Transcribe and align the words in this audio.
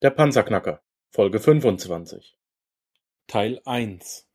Der 0.00 0.10
Panzerknacker, 0.10 0.80
Folge 1.10 1.40
25. 1.40 2.38
Teil 3.26 3.60
1 3.64 4.28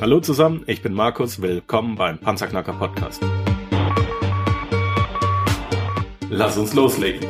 Hallo 0.00 0.18
zusammen, 0.18 0.64
ich 0.66 0.82
bin 0.82 0.92
Markus, 0.92 1.40
willkommen 1.40 1.94
beim 1.94 2.18
Panzerknacker 2.18 2.72
Podcast. 2.72 3.22
Lass 6.28 6.58
uns 6.58 6.74
loslegen. 6.74 7.28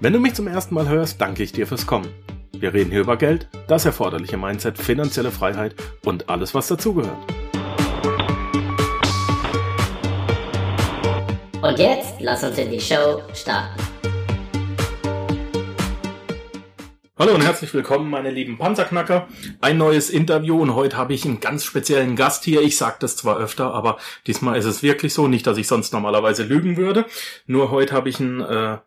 Wenn 0.00 0.12
du 0.12 0.18
mich 0.18 0.34
zum 0.34 0.48
ersten 0.48 0.74
Mal 0.74 0.88
hörst, 0.88 1.20
danke 1.20 1.44
ich 1.44 1.52
dir 1.52 1.68
fürs 1.68 1.86
Kommen. 1.86 2.12
Wir 2.60 2.74
reden 2.74 2.90
hier 2.90 3.02
über 3.02 3.16
Geld, 3.16 3.48
das 3.68 3.84
erforderliche 3.84 4.36
Mindset, 4.36 4.78
finanzielle 4.78 5.30
Freiheit 5.30 5.76
und 6.04 6.28
alles, 6.28 6.54
was 6.54 6.66
dazugehört. 6.66 7.37
Und 11.60 11.76
jetzt 11.80 12.20
lass 12.20 12.44
uns 12.44 12.56
in 12.56 12.70
die 12.70 12.80
Show 12.80 13.20
starten. 13.34 13.82
Hallo 17.18 17.34
und 17.34 17.42
herzlich 17.42 17.74
willkommen, 17.74 18.08
meine 18.10 18.30
lieben 18.30 18.58
Panzerknacker. 18.58 19.26
Ein 19.60 19.76
neues 19.76 20.08
Interview 20.08 20.62
und 20.62 20.76
heute 20.76 20.96
habe 20.96 21.14
ich 21.14 21.24
einen 21.24 21.40
ganz 21.40 21.64
speziellen 21.64 22.14
Gast 22.14 22.44
hier. 22.44 22.62
Ich 22.62 22.76
sage 22.76 22.98
das 23.00 23.16
zwar 23.16 23.38
öfter, 23.38 23.74
aber 23.74 23.98
diesmal 24.28 24.56
ist 24.56 24.66
es 24.66 24.84
wirklich 24.84 25.12
so. 25.12 25.26
Nicht, 25.26 25.48
dass 25.48 25.58
ich 25.58 25.66
sonst 25.66 25.92
normalerweise 25.92 26.44
lügen 26.44 26.76
würde. 26.76 27.06
Nur 27.46 27.72
heute 27.72 27.92
habe 27.92 28.08
ich 28.08 28.20
einen, 28.20 28.40
äh, 28.40 28.78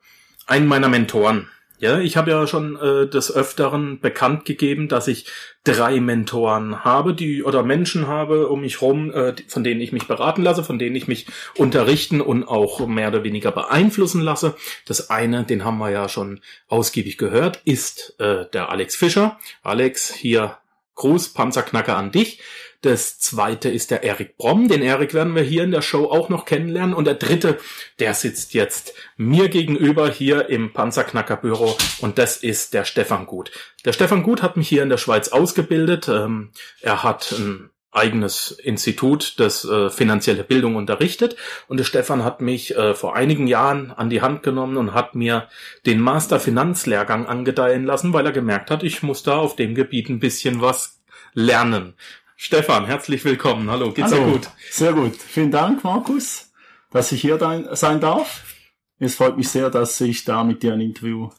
einen 0.47 0.67
meiner 0.67 0.88
Mentoren. 0.88 1.49
Ja, 1.81 1.98
ich 1.98 2.16
habe 2.16 2.30
ja 2.30 2.45
schon 2.45 2.76
äh, 2.76 3.08
des 3.08 3.35
Öfteren 3.35 3.99
bekannt 3.99 4.45
gegeben, 4.45 4.88
dass 4.88 5.08
ich 5.08 5.26
drei 5.63 5.99
Mentoren 5.99 6.84
habe, 6.84 7.16
die 7.16 7.44
oder 7.44 7.63
Menschen 7.63 8.05
habe 8.05 8.49
um 8.49 8.62
mich 8.62 8.84
rum, 8.84 9.12
äh, 9.12 9.34
von 9.48 9.63
denen 9.63 9.81
ich 9.81 9.92
mich 9.92 10.08
beraten 10.08 10.44
lasse, 10.44 10.64
von 10.64 10.78
denen 10.78 10.95
ich 10.95 11.08
mich 11.08 11.25
unterrichten 11.55 12.22
und 12.22 12.44
auch 12.44 12.86
mehr 12.86 13.08
oder 13.08 13.23
weniger 13.23 13.52
beeinflussen 13.52 14.22
lasse. 14.22 14.55
Das 14.86 15.09
eine, 15.09 15.44
den 15.44 15.66
haben 15.66 15.80
wir 15.80 15.89
ja 15.89 16.08
schon 16.08 16.42
ausgiebig 16.67 17.17
gehört, 17.17 17.64
ist 17.66 18.14
äh, 18.20 18.45
der 18.53 18.70
Alex 18.70 18.95
Fischer. 18.95 19.39
Alex, 19.64 20.14
hier 20.14 20.59
Gruß, 20.94 21.33
Panzerknacker 21.33 21.98
an 21.98 22.11
dich. 22.11 22.42
Das 22.81 23.19
zweite 23.19 23.69
ist 23.69 23.91
der 23.91 24.03
Erik 24.03 24.37
Bromm. 24.37 24.67
Den 24.67 24.81
Erik 24.81 25.13
werden 25.13 25.35
wir 25.35 25.43
hier 25.43 25.63
in 25.63 25.71
der 25.71 25.83
Show 25.83 26.05
auch 26.05 26.29
noch 26.29 26.45
kennenlernen. 26.45 26.95
Und 26.95 27.05
der 27.05 27.13
dritte, 27.13 27.59
der 27.99 28.15
sitzt 28.15 28.55
jetzt 28.55 28.93
mir 29.17 29.49
gegenüber 29.49 30.09
hier 30.09 30.49
im 30.49 30.73
Panzerknackerbüro. 30.73 31.77
Und 31.99 32.17
das 32.17 32.37
ist 32.37 32.73
der 32.73 32.83
Stefan 32.83 33.27
Gut. 33.27 33.52
Der 33.85 33.93
Stefan 33.93 34.23
Gut 34.23 34.41
hat 34.41 34.57
mich 34.57 34.67
hier 34.67 34.81
in 34.81 34.89
der 34.89 34.97
Schweiz 34.97 35.27
ausgebildet. 35.29 36.07
Ähm, 36.07 36.52
er 36.81 37.03
hat 37.03 37.31
ein 37.33 37.69
eigenes 37.91 38.52
Institut, 38.52 39.39
das 39.39 39.65
äh, 39.65 39.89
finanzielle 39.89 40.43
Bildung 40.43 40.75
unterrichtet. 40.75 41.35
Und 41.67 41.77
der 41.77 41.83
Stefan 41.83 42.23
hat 42.23 42.41
mich 42.41 42.75
äh, 42.75 42.95
vor 42.95 43.15
einigen 43.15 43.47
Jahren 43.47 43.91
an 43.91 44.09
die 44.09 44.21
Hand 44.21 44.43
genommen 44.43 44.77
und 44.77 44.93
hat 44.93 45.13
mir 45.13 45.49
den 45.85 45.99
Master 45.99 46.39
Finanzlehrgang 46.39 47.27
angedeihen 47.27 47.85
lassen, 47.85 48.13
weil 48.13 48.25
er 48.25 48.31
gemerkt 48.31 48.71
hat, 48.71 48.81
ich 48.81 49.03
muss 49.03 49.23
da 49.23 49.37
auf 49.37 49.55
dem 49.55 49.75
Gebiet 49.75 50.09
ein 50.09 50.19
bisschen 50.19 50.61
was 50.61 51.02
lernen. 51.33 51.95
Stefan, 52.44 52.88
herzlich 52.88 53.23
willkommen. 53.23 53.70
Hallo, 53.70 53.92
geht's 53.92 54.11
Hallo. 54.11 54.25
dir 54.25 54.31
gut? 54.31 54.50
Sehr 54.72 54.94
gut. 54.94 55.16
Vielen 55.16 55.52
Dank, 55.52 55.84
Markus, 55.84 56.52
dass 56.89 57.11
ich 57.11 57.22
hier 57.22 57.38
sein 57.38 58.00
darf. 58.00 58.56
Es 58.98 59.14
freut 59.14 59.38
mich 59.38 59.48
sehr, 59.50 59.70
dass 59.70 60.02
ich 60.02 60.25
da 60.25 60.44
mit 60.44 60.64
dir 60.64 60.73
ein 60.73 60.81
Interview 60.81 61.30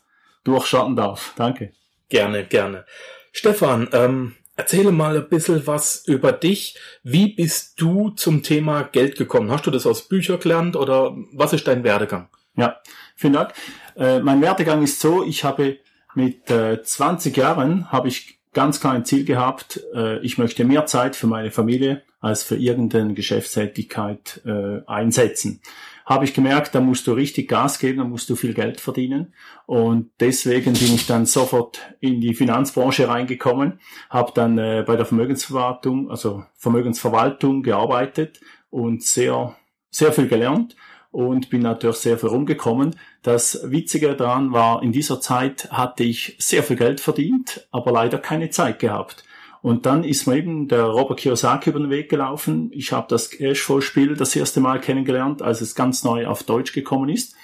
durchschauen 0.44 0.94
darf. 0.94 1.32
Danke. 1.34 1.72
Gerne, 2.08 2.46
gerne. 2.46 2.86
Stefan, 3.32 3.88
ähm, 3.92 4.36
erzähle 4.54 4.92
mal 4.92 5.16
ein 5.16 5.28
bisschen 5.28 5.66
was 5.66 6.06
über 6.06 6.30
dich. 6.30 6.78
Wie 7.02 7.34
bist 7.34 7.80
du 7.80 8.10
zum 8.10 8.44
Thema 8.44 8.84
Geld 8.84 9.18
gekommen? 9.18 9.50
Hast 9.50 9.66
du 9.66 9.72
das 9.72 9.86
aus 9.88 10.06
Büchern 10.06 10.38
gelernt 10.38 10.76
oder 10.76 11.16
was 11.32 11.52
ist 11.52 11.66
dein 11.66 11.82
Werdegang? 11.82 12.28
Ja, 12.54 12.80
vielen 13.16 13.32
Dank. 13.32 13.52
Äh, 13.96 14.20
mein 14.20 14.40
Werdegang 14.40 14.84
ist 14.84 15.00
so, 15.00 15.24
ich 15.24 15.42
habe 15.42 15.80
mit 16.14 16.48
äh, 16.48 16.80
20 16.80 17.36
Jahren 17.36 17.90
habe 17.90 18.06
ich 18.06 18.38
ganz 18.52 18.80
klar 18.80 18.94
ein 18.94 19.04
Ziel 19.04 19.24
gehabt, 19.24 19.80
äh, 19.94 20.18
ich 20.20 20.38
möchte 20.38 20.64
mehr 20.64 20.86
Zeit 20.86 21.16
für 21.16 21.26
meine 21.26 21.50
Familie 21.50 22.02
als 22.20 22.42
für 22.42 22.56
irgendeine 22.56 23.14
Geschäftstätigkeit 23.14 24.42
äh, 24.44 24.80
einsetzen. 24.86 25.60
Habe 26.04 26.24
ich 26.24 26.34
gemerkt, 26.34 26.74
da 26.74 26.80
musst 26.80 27.06
du 27.06 27.12
richtig 27.12 27.48
Gas 27.48 27.78
geben, 27.78 27.98
da 27.98 28.04
musst 28.04 28.28
du 28.28 28.36
viel 28.36 28.54
Geld 28.54 28.80
verdienen. 28.80 29.34
Und 29.66 30.10
deswegen 30.20 30.74
bin 30.74 30.94
ich 30.94 31.06
dann 31.06 31.26
sofort 31.26 31.80
in 32.00 32.20
die 32.20 32.34
Finanzbranche 32.34 33.08
reingekommen, 33.08 33.80
habe 34.10 34.32
dann 34.34 34.58
äh, 34.58 34.84
bei 34.86 34.96
der 34.96 35.06
Vermögensverwaltung, 35.06 36.10
also 36.10 36.44
Vermögensverwaltung 36.56 37.62
gearbeitet 37.62 38.40
und 38.70 39.02
sehr, 39.02 39.56
sehr 39.90 40.12
viel 40.12 40.28
gelernt 40.28 40.76
und 41.12 41.50
bin 41.50 41.60
natürlich 41.60 41.98
sehr 41.98 42.18
viel 42.18 42.30
rumgekommen. 42.30 42.96
Das 43.22 43.60
Witzige 43.70 44.16
daran 44.16 44.52
war, 44.52 44.82
in 44.82 44.92
dieser 44.92 45.20
Zeit 45.20 45.70
hatte 45.70 46.02
ich 46.02 46.34
sehr 46.38 46.62
viel 46.64 46.76
Geld 46.76 47.00
verdient, 47.00 47.68
aber 47.70 47.92
leider 47.92 48.18
keine 48.18 48.50
Zeit 48.50 48.80
gehabt. 48.80 49.24
Und 49.60 49.86
dann 49.86 50.02
ist 50.02 50.26
mir 50.26 50.36
eben 50.38 50.66
der 50.66 50.86
Robert 50.86 51.20
Kiyosaki 51.20 51.70
über 51.70 51.78
den 51.78 51.90
Weg 51.90 52.08
gelaufen. 52.08 52.70
Ich 52.72 52.90
habe 52.90 53.06
das 53.08 53.30
Cashflow-Spiel 53.30 54.16
das 54.16 54.34
erste 54.34 54.60
Mal 54.60 54.80
kennengelernt, 54.80 55.40
als 55.40 55.60
es 55.60 55.76
ganz 55.76 56.02
neu 56.02 56.26
auf 56.26 56.42
Deutsch 56.42 56.72
gekommen 56.72 57.10
ist. 57.10 57.36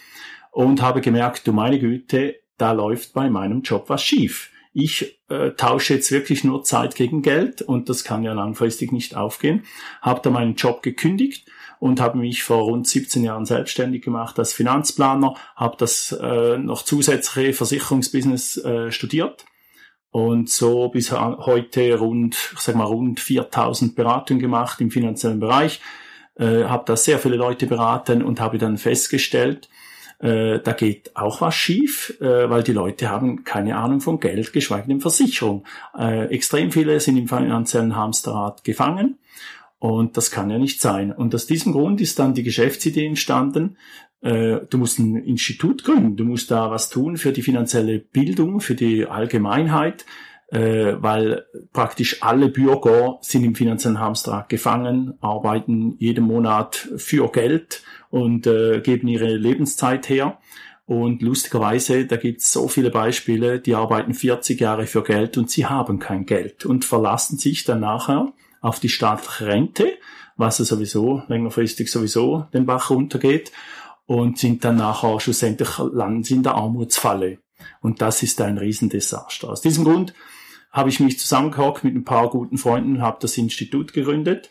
Und 0.50 0.82
habe 0.82 1.00
gemerkt, 1.00 1.46
du 1.46 1.52
meine 1.52 1.78
Güte, 1.78 2.36
da 2.56 2.72
läuft 2.72 3.12
bei 3.12 3.30
meinem 3.30 3.62
Job 3.62 3.84
was 3.88 4.02
schief. 4.02 4.50
Ich 4.72 5.20
äh, 5.28 5.52
tausche 5.52 5.94
jetzt 5.94 6.10
wirklich 6.10 6.42
nur 6.42 6.64
Zeit 6.64 6.96
gegen 6.96 7.22
Geld 7.22 7.62
und 7.62 7.88
das 7.88 8.02
kann 8.02 8.24
ja 8.24 8.32
langfristig 8.32 8.90
nicht 8.90 9.16
aufgehen. 9.16 9.62
Habe 10.02 10.20
da 10.22 10.30
meinen 10.30 10.56
Job 10.56 10.82
gekündigt 10.82 11.48
und 11.80 12.00
habe 12.00 12.18
mich 12.18 12.42
vor 12.42 12.62
rund 12.62 12.86
17 12.86 13.24
Jahren 13.24 13.46
selbstständig 13.46 14.02
gemacht 14.02 14.38
als 14.38 14.52
Finanzplaner, 14.52 15.34
habe 15.56 15.76
das 15.78 16.12
äh, 16.12 16.58
noch 16.58 16.82
zusätzliche 16.82 17.52
Versicherungsbusiness 17.52 18.58
äh, 18.58 18.90
studiert. 18.90 19.44
Und 20.10 20.48
so 20.48 20.88
bis 20.88 21.12
heute 21.12 21.98
rund, 21.98 22.34
ich 22.54 22.60
sag 22.60 22.74
mal 22.74 22.84
rund 22.84 23.20
4000 23.20 23.94
Beratungen 23.94 24.40
gemacht 24.40 24.80
im 24.80 24.90
finanziellen 24.90 25.38
Bereich, 25.38 25.80
äh, 26.36 26.64
habe 26.64 26.84
da 26.86 26.96
sehr 26.96 27.18
viele 27.18 27.36
Leute 27.36 27.66
beraten 27.66 28.22
und 28.22 28.40
habe 28.40 28.58
dann 28.58 28.78
festgestellt, 28.78 29.68
äh, 30.20 30.58
da 30.60 30.72
geht 30.72 31.14
auch 31.14 31.40
was 31.40 31.54
schief, 31.54 32.16
äh, 32.20 32.50
weil 32.50 32.62
die 32.62 32.72
Leute 32.72 33.10
haben 33.10 33.44
keine 33.44 33.76
Ahnung 33.76 34.00
von 34.00 34.18
Geld, 34.18 34.52
geschweige 34.52 34.88
denn 34.88 35.00
Versicherung. 35.00 35.64
Äh, 35.96 36.26
extrem 36.26 36.72
viele 36.72 36.98
sind 37.00 37.16
im 37.16 37.28
finanziellen 37.28 37.94
Hamsterrad 37.94 38.64
gefangen 38.64 39.18
und 39.78 40.16
das 40.16 40.30
kann 40.30 40.50
ja 40.50 40.58
nicht 40.58 40.80
sein. 40.80 41.12
Und 41.12 41.34
aus 41.34 41.46
diesem 41.46 41.72
Grund 41.72 42.00
ist 42.00 42.18
dann 42.18 42.34
die 42.34 42.42
Geschäftsidee 42.42 43.06
entstanden. 43.06 43.76
Äh, 44.20 44.60
du 44.68 44.78
musst 44.78 44.98
ein 44.98 45.16
Institut 45.16 45.84
gründen, 45.84 46.16
du 46.16 46.24
musst 46.24 46.50
da 46.50 46.70
was 46.70 46.88
tun 46.88 47.16
für 47.16 47.32
die 47.32 47.42
finanzielle 47.42 48.00
Bildung, 48.00 48.60
für 48.60 48.74
die 48.74 49.06
Allgemeinheit, 49.06 50.04
äh, 50.48 50.94
weil 50.98 51.44
praktisch 51.72 52.22
alle 52.22 52.48
Bürger 52.48 53.18
sind 53.20 53.44
im 53.44 53.54
finanziellen 53.54 54.00
Hamsterrad 54.00 54.48
gefangen, 54.48 55.14
arbeiten 55.20 55.94
jeden 55.98 56.24
Monat 56.24 56.88
für 56.96 57.30
Geld 57.30 57.82
und 58.10 58.48
äh, 58.48 58.80
geben 58.80 59.06
ihre 59.06 59.36
Lebenszeit 59.36 60.08
her. 60.08 60.38
Und 60.86 61.20
lustigerweise, 61.20 62.06
da 62.06 62.16
gibt 62.16 62.40
es 62.40 62.50
so 62.50 62.66
viele 62.66 62.90
Beispiele, 62.90 63.60
die 63.60 63.74
arbeiten 63.74 64.14
40 64.14 64.58
Jahre 64.58 64.86
für 64.86 65.02
Geld 65.02 65.36
und 65.36 65.50
sie 65.50 65.66
haben 65.66 65.98
kein 65.98 66.24
Geld 66.24 66.64
und 66.64 66.86
verlassen 66.86 67.36
sich 67.36 67.64
dann 67.64 67.80
nachher 67.80 68.32
auf 68.60 68.80
die 68.80 68.88
staatliche 68.88 69.46
Rente, 69.46 69.98
was 70.36 70.58
ja 70.58 70.64
sowieso 70.64 71.22
längerfristig 71.28 71.90
sowieso 71.90 72.46
den 72.52 72.66
Bach 72.66 72.90
runtergeht 72.90 73.52
und 74.06 74.38
sind 74.38 74.64
dann 74.64 74.76
nachher 74.76 75.20
schlussendlich 75.20 75.78
landen 75.78 76.32
in 76.32 76.42
der 76.42 76.54
Armutsfalle. 76.54 77.38
Und 77.80 78.00
das 78.00 78.22
ist 78.22 78.40
ein 78.40 78.58
Riesendesaster. 78.58 79.50
Aus 79.50 79.60
diesem 79.60 79.84
Grund 79.84 80.14
habe 80.70 80.88
ich 80.90 81.00
mich 81.00 81.18
zusammengehockt 81.18 81.84
mit 81.84 81.94
ein 81.94 82.04
paar 82.04 82.30
guten 82.30 82.58
Freunden 82.58 82.96
und 82.96 83.02
habe 83.02 83.18
das 83.20 83.36
Institut 83.36 83.92
gegründet. 83.92 84.48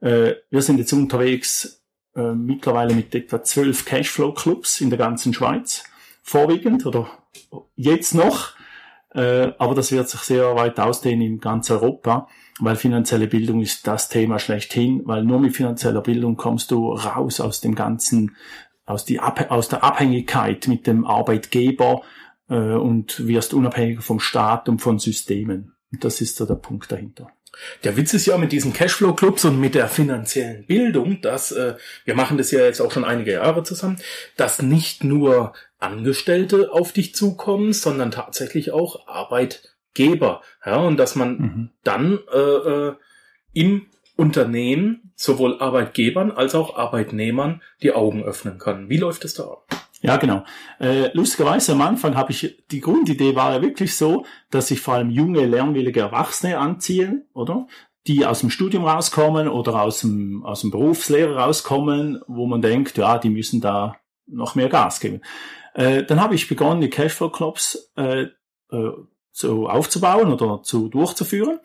Äh, 0.00 0.34
wir 0.50 0.62
sind 0.62 0.78
jetzt 0.78 0.92
unterwegs 0.92 1.82
äh, 2.14 2.32
mittlerweile 2.32 2.94
mit 2.94 3.14
etwa 3.14 3.42
zwölf 3.42 3.84
Cashflow-Clubs 3.84 4.80
in 4.80 4.90
der 4.90 4.98
ganzen 4.98 5.32
Schweiz, 5.32 5.84
vorwiegend 6.22 6.86
oder 6.86 7.08
jetzt 7.76 8.14
noch. 8.14 8.52
Äh, 9.14 9.52
aber 9.58 9.74
das 9.74 9.92
wird 9.92 10.08
sich 10.08 10.20
sehr 10.20 10.54
weit 10.56 10.78
ausdehnen 10.78 11.22
in 11.22 11.38
ganz 11.40 11.70
Europa 11.70 12.28
weil 12.60 12.76
finanzielle 12.76 13.26
Bildung 13.26 13.60
ist 13.60 13.86
das 13.86 14.08
Thema 14.08 14.38
schlechthin, 14.38 15.02
weil 15.06 15.24
nur 15.24 15.40
mit 15.40 15.56
finanzieller 15.56 16.02
Bildung 16.02 16.36
kommst 16.36 16.70
du 16.70 16.92
raus 16.92 17.40
aus 17.40 17.60
dem 17.60 17.74
ganzen, 17.74 18.36
aus, 18.84 19.04
die, 19.04 19.20
aus 19.20 19.68
der 19.68 19.82
Abhängigkeit 19.82 20.68
mit 20.68 20.86
dem 20.86 21.06
Arbeitgeber 21.06 22.02
äh, 22.48 22.54
und 22.54 23.26
wirst 23.26 23.54
unabhängiger 23.54 24.02
vom 24.02 24.20
Staat 24.20 24.68
und 24.68 24.80
von 24.80 24.98
Systemen. 24.98 25.74
Und 25.90 26.04
das 26.04 26.20
ist 26.20 26.36
so 26.36 26.46
der 26.46 26.54
Punkt 26.54 26.92
dahinter. 26.92 27.30
Der 27.84 27.96
Witz 27.96 28.14
ist 28.14 28.26
ja 28.26 28.38
mit 28.38 28.52
diesen 28.52 28.72
Cashflow-Clubs 28.72 29.44
und 29.44 29.60
mit 29.60 29.74
der 29.74 29.88
finanziellen 29.88 30.64
Bildung, 30.66 31.20
dass 31.20 31.52
äh, 31.52 31.74
wir 32.04 32.14
machen 32.14 32.38
das 32.38 32.50
ja 32.50 32.60
jetzt 32.60 32.80
auch 32.80 32.92
schon 32.92 33.04
einige 33.04 33.32
Jahre 33.32 33.62
zusammen, 33.62 33.98
dass 34.36 34.62
nicht 34.62 35.04
nur 35.04 35.52
Angestellte 35.78 36.72
auf 36.72 36.92
dich 36.92 37.14
zukommen, 37.14 37.72
sondern 37.72 38.10
tatsächlich 38.10 38.72
auch 38.72 39.06
Arbeit 39.08 39.74
Geber. 39.94 40.42
Ja, 40.64 40.76
und 40.76 40.98
dass 40.98 41.16
man 41.16 41.38
mhm. 41.38 41.70
dann 41.82 42.18
äh, 42.32 42.38
äh, 42.38 42.94
im 43.52 43.86
Unternehmen, 44.16 45.12
sowohl 45.16 45.60
Arbeitgebern 45.60 46.30
als 46.30 46.54
auch 46.54 46.76
Arbeitnehmern, 46.76 47.62
die 47.82 47.92
Augen 47.92 48.22
öffnen 48.22 48.58
kann. 48.58 48.88
Wie 48.88 48.98
läuft 48.98 49.24
es 49.24 49.34
da 49.34 49.44
ab? 49.44 49.66
Ja, 50.02 50.16
genau. 50.16 50.44
Äh, 50.78 51.10
lustigerweise 51.12 51.72
am 51.72 51.82
Anfang 51.82 52.16
habe 52.16 52.32
ich, 52.32 52.64
die 52.70 52.80
Grundidee 52.80 53.34
war 53.36 53.52
ja 53.52 53.62
wirklich 53.62 53.96
so, 53.96 54.24
dass 54.50 54.70
ich 54.70 54.80
vor 54.80 54.94
allem 54.94 55.10
junge, 55.10 55.44
lernwillige 55.44 56.00
Erwachsene 56.00 56.58
anziehe, 56.58 57.26
oder? 57.34 57.66
Die 58.06 58.24
aus 58.24 58.40
dem 58.40 58.48
Studium 58.48 58.86
rauskommen 58.86 59.46
oder 59.46 59.82
aus 59.82 60.00
dem, 60.00 60.42
aus 60.44 60.62
dem 60.62 60.70
Berufslehrer 60.70 61.36
rauskommen, 61.36 62.22
wo 62.26 62.46
man 62.46 62.62
denkt, 62.62 62.96
ja, 62.96 63.18
die 63.18 63.28
müssen 63.28 63.60
da 63.60 63.96
noch 64.26 64.54
mehr 64.54 64.70
Gas 64.70 65.00
geben. 65.00 65.20
Äh, 65.74 66.04
dann 66.04 66.20
habe 66.20 66.34
ich 66.34 66.48
begonnen, 66.48 66.80
die 66.80 66.88
Cashflow-Clubs 66.88 67.92
äh, 67.96 68.22
äh, 68.72 68.90
zu 69.40 69.68
aufzubauen 69.68 70.32
oder 70.32 70.62
zu 70.62 70.88
durchzuführen. 70.88 71.58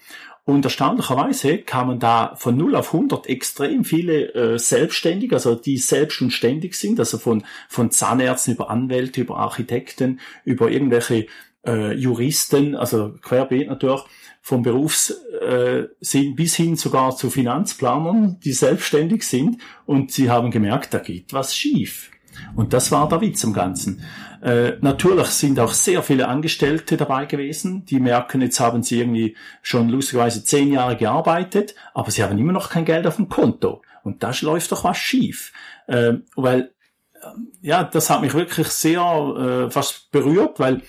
Und 0.45 0.63
erstaunlicherweise 0.63 1.57
kamen 1.57 1.99
da 1.99 2.35
von 2.35 2.55
0 2.55 2.75
auf 2.75 2.93
100 2.93 3.27
extrem 3.27 3.83
viele 3.83 4.33
äh, 4.33 4.59
Selbstständige, 4.59 5.35
also 5.35 5.55
die 5.55 5.77
selbst 5.77 6.21
und 6.21 6.31
ständig 6.31 6.75
sind, 6.75 6.99
also 6.99 7.17
von, 7.17 7.43
von 7.67 7.89
Zahnärzten 7.89 8.53
über 8.53 8.69
Anwälte, 8.69 9.21
über 9.21 9.37
Architekten, 9.37 10.19
über 10.43 10.69
irgendwelche 10.69 11.25
äh, 11.65 11.93
Juristen, 11.93 12.75
also 12.75 13.15
querbeet 13.23 13.67
natürlich, 13.67 14.01
vom 14.41 14.61
Berufssinn 14.61 15.15
äh, 15.41 16.33
bis 16.35 16.55
hin 16.55 16.75
sogar 16.75 17.15
zu 17.15 17.31
Finanzplanern, 17.31 18.39
die 18.41 18.53
selbstständig 18.53 19.23
sind 19.23 19.59
und 19.87 20.11
sie 20.11 20.29
haben 20.29 20.51
gemerkt, 20.51 20.93
da 20.93 20.99
geht 20.99 21.33
was 21.33 21.55
schief. 21.55 22.11
Und 22.55 22.73
das 22.73 22.91
war 22.91 23.07
der 23.09 23.21
Witz 23.21 23.43
am 23.43 23.53
Ganzen. 23.53 24.01
Äh, 24.41 24.73
natürlich 24.81 25.27
sind 25.27 25.59
auch 25.59 25.73
sehr 25.73 26.03
viele 26.03 26.27
Angestellte 26.27 26.97
dabei 26.97 27.25
gewesen, 27.25 27.85
die 27.85 27.99
merken, 27.99 28.41
jetzt 28.41 28.59
haben 28.59 28.83
sie 28.83 28.99
irgendwie 28.99 29.35
schon 29.61 29.89
lustigerweise 29.89 30.43
zehn 30.43 30.71
Jahre 30.71 30.97
gearbeitet, 30.97 31.75
aber 31.93 32.11
sie 32.11 32.23
haben 32.23 32.37
immer 32.37 32.53
noch 32.53 32.69
kein 32.69 32.85
Geld 32.85 33.07
auf 33.07 33.15
dem 33.15 33.29
Konto. 33.29 33.81
Und 34.03 34.21
da 34.21 34.31
läuft 34.41 34.71
doch 34.71 34.83
was 34.83 34.97
schief. 34.97 35.51
Äh, 35.87 36.13
weil, 36.35 36.71
äh, 37.13 37.27
ja, 37.61 37.83
das 37.83 38.09
hat 38.09 38.21
mich 38.21 38.33
wirklich 38.33 38.67
sehr 38.67 39.01
äh, 39.01 39.71
fast 39.71 40.11
berührt, 40.11 40.59
weil 40.59 40.83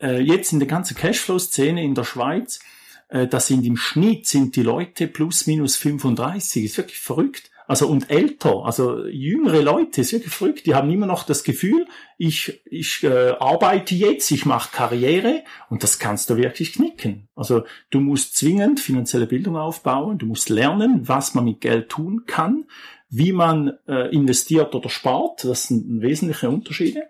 äh, 0.00 0.20
jetzt 0.20 0.52
in 0.52 0.60
der 0.60 0.68
ganzen 0.68 0.96
Cashflow-Szene 0.96 1.82
in 1.82 1.94
der 1.94 2.04
Schweiz, 2.04 2.60
äh, 3.08 3.26
da 3.26 3.40
sind 3.40 3.64
im 3.64 3.76
Schnitt 3.76 4.26
sind 4.26 4.54
die 4.56 4.62
Leute 4.62 5.08
plus 5.08 5.46
minus 5.46 5.76
35. 5.76 6.64
Ist 6.64 6.78
wirklich 6.78 7.00
verrückt. 7.00 7.50
Also 7.68 7.86
und 7.86 8.10
älter, 8.10 8.64
also 8.64 9.04
jüngere 9.06 9.60
Leute, 9.60 10.00
wirklich 10.10 10.32
verrückt, 10.32 10.64
die 10.64 10.74
haben 10.74 10.90
immer 10.90 11.04
noch 11.04 11.22
das 11.22 11.44
Gefühl, 11.44 11.86
ich, 12.16 12.62
ich 12.64 13.04
äh, 13.04 13.34
arbeite 13.38 13.94
jetzt, 13.94 14.30
ich 14.30 14.46
mache 14.46 14.74
Karriere 14.74 15.44
und 15.68 15.82
das 15.82 15.98
kannst 15.98 16.30
du 16.30 16.38
wirklich 16.38 16.72
knicken. 16.72 17.28
Also 17.36 17.64
du 17.90 18.00
musst 18.00 18.38
zwingend 18.38 18.80
finanzielle 18.80 19.26
Bildung 19.26 19.58
aufbauen, 19.58 20.16
du 20.16 20.24
musst 20.24 20.48
lernen, 20.48 21.06
was 21.08 21.34
man 21.34 21.44
mit 21.44 21.60
Geld 21.60 21.90
tun 21.90 22.22
kann, 22.26 22.64
wie 23.10 23.32
man 23.32 23.74
äh, 23.86 24.14
investiert 24.14 24.74
oder 24.74 24.88
spart, 24.88 25.44
das 25.44 25.64
sind 25.64 26.00
wesentliche 26.00 26.48
Unterschiede. 26.48 27.02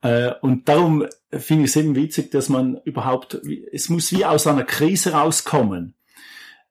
Äh, 0.00 0.32
und 0.40 0.68
darum 0.68 1.06
finde 1.30 1.64
ich 1.64 1.70
es 1.70 1.76
eben 1.76 1.94
witzig, 1.94 2.32
dass 2.32 2.48
man 2.48 2.80
überhaupt, 2.84 3.40
es 3.70 3.88
muss 3.88 4.10
wie 4.10 4.24
aus 4.24 4.48
einer 4.48 4.64
Krise 4.64 5.12
rauskommen. 5.12 5.94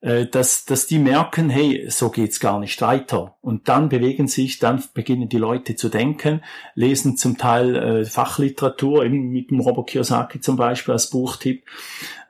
Äh, 0.02 0.26
dass, 0.26 0.64
dass 0.64 0.88
die 0.88 0.98
merken, 0.98 1.48
hey, 1.48 1.86
so 1.88 2.10
geht's 2.10 2.40
gar 2.40 2.58
nicht 2.58 2.82
weiter. 2.82 3.36
Und 3.40 3.68
dann 3.68 3.88
bewegen 3.88 4.26
sich, 4.26 4.58
dann 4.58 4.82
beginnen 4.94 5.28
die 5.28 5.38
Leute 5.38 5.76
zu 5.76 5.88
denken, 5.88 6.42
lesen 6.74 7.16
zum 7.16 7.38
Teil 7.38 7.76
äh, 7.76 8.04
Fachliteratur, 8.04 9.04
eben 9.04 9.30
mit 9.30 9.52
dem 9.52 9.60
Robert 9.60 9.90
Kiyosaki 9.90 10.40
zum 10.40 10.56
Beispiel 10.56 10.90
als 10.90 11.08
Buchtipp. 11.08 11.64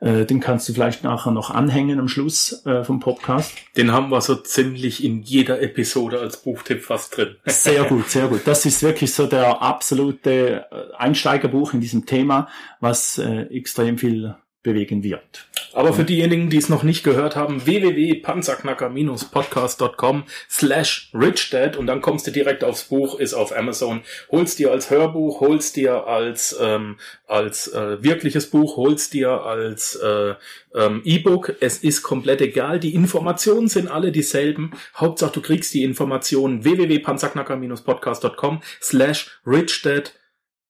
Äh, 0.01 0.25
den 0.25 0.39
kannst 0.39 0.69
du 0.69 0.73
vielleicht 0.73 1.03
nachher 1.03 1.31
noch 1.31 1.49
anhängen 1.49 1.99
am 1.99 2.07
Schluss 2.07 2.63
äh, 2.67 2.83
vom 2.83 2.99
Podcast. 2.99 3.51
Den 3.75 3.91
haben 3.91 4.09
wir 4.09 4.21
so 4.21 4.35
ziemlich 4.35 5.03
in 5.03 5.23
jeder 5.23 5.59
Episode 5.59 6.19
als 6.19 6.37
Buchtipp 6.37 6.83
fast 6.83 7.17
drin. 7.17 7.37
sehr 7.47 7.85
gut, 7.85 8.07
sehr 8.07 8.27
gut. 8.27 8.41
Das 8.45 8.67
ist 8.67 8.83
wirklich 8.83 9.15
so 9.15 9.25
der 9.25 9.63
absolute 9.63 10.67
äh, 10.69 10.95
Einsteigerbuch 10.95 11.73
in 11.73 11.81
diesem 11.81 12.05
Thema, 12.05 12.49
was 12.79 13.17
äh, 13.17 13.47
extrem 13.49 13.97
viel 13.97 14.35
bewegen 14.61 15.01
wird. 15.01 15.47
Aber 15.73 15.93
für 15.93 16.03
diejenigen, 16.03 16.49
die 16.49 16.57
es 16.57 16.67
noch 16.69 16.81
nicht 16.83 17.03
gehört 17.03 17.35
haben, 17.35 17.65
www.panzerknacker-podcast.com 17.65 20.23
slash 20.49 21.11
richdad 21.13 21.75
und 21.77 21.85
dann 21.87 22.01
kommst 22.01 22.27
du 22.27 22.31
direkt 22.31 22.63
aufs 22.63 22.83
Buch, 22.85 23.19
ist 23.19 23.33
auf 23.33 23.53
Amazon, 23.55 24.01
holst 24.31 24.57
dir 24.59 24.71
als 24.71 24.91
Hörbuch, 24.91 25.41
holst 25.41 25.75
dir 25.75 26.07
als, 26.07 26.55
ähm, 26.61 26.97
als 27.27 27.67
äh, 27.69 28.01
wirkliches 28.03 28.51
Buch, 28.51 28.77
holst 28.77 29.13
dir 29.13 29.43
als 29.43 29.95
äh, 29.95 30.35
ähm, 30.75 31.01
E-Book. 31.05 31.55
Es 31.59 31.79
ist 31.79 32.03
komplett 32.03 32.41
egal, 32.41 32.79
die 32.79 32.93
Informationen 32.93 33.67
sind 33.67 33.89
alle 33.89 34.11
dieselben. 34.11 34.73
Hauptsache 34.95 35.33
du 35.33 35.41
kriegst 35.41 35.73
die 35.73 35.81
Informationen 35.83 36.63
www.panzerknacker-podcast.com 36.63 38.61
slash 38.79 39.41
richdad 39.45 40.13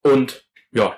und 0.01 0.45
ja, 0.71 0.97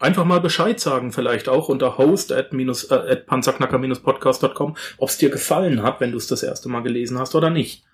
einfach 0.00 0.24
mal 0.24 0.40
Bescheid 0.40 0.80
sagen, 0.80 1.12
vielleicht 1.12 1.48
auch 1.48 1.68
unter 1.68 1.98
host 1.98 2.32
at, 2.32 2.52
minus, 2.52 2.84
äh, 2.84 2.94
at 2.94 3.26
panzerknacker-podcast.com, 3.26 4.76
ob 4.98 5.08
es 5.08 5.18
dir 5.18 5.30
gefallen 5.30 5.82
hat, 5.82 6.00
wenn 6.00 6.10
du 6.10 6.16
es 6.16 6.26
das 6.26 6.42
erste 6.42 6.68
Mal 6.68 6.80
gelesen 6.82 7.18
hast 7.18 7.34
oder 7.34 7.50
nicht. 7.50 7.84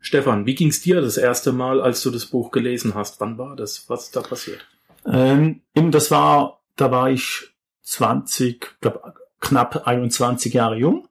Stefan, 0.00 0.46
wie 0.46 0.54
ging's 0.54 0.80
dir 0.80 1.00
das 1.00 1.16
erste 1.16 1.52
Mal, 1.52 1.80
als 1.80 2.02
du 2.02 2.10
das 2.10 2.26
Buch 2.26 2.50
gelesen 2.50 2.94
hast? 2.94 3.20
Wann 3.20 3.38
war 3.38 3.56
das? 3.56 3.88
Was 3.88 4.04
ist 4.04 4.16
da 4.16 4.20
passiert? 4.20 4.66
Ähm, 5.06 5.62
eben, 5.74 5.90
das 5.90 6.10
war, 6.10 6.60
da 6.76 6.90
war 6.90 7.10
ich 7.10 7.48
20, 7.82 8.80
glaub, 8.80 9.14
knapp 9.40 9.86
21 9.86 10.52
Jahre 10.52 10.76
jung 10.76 11.08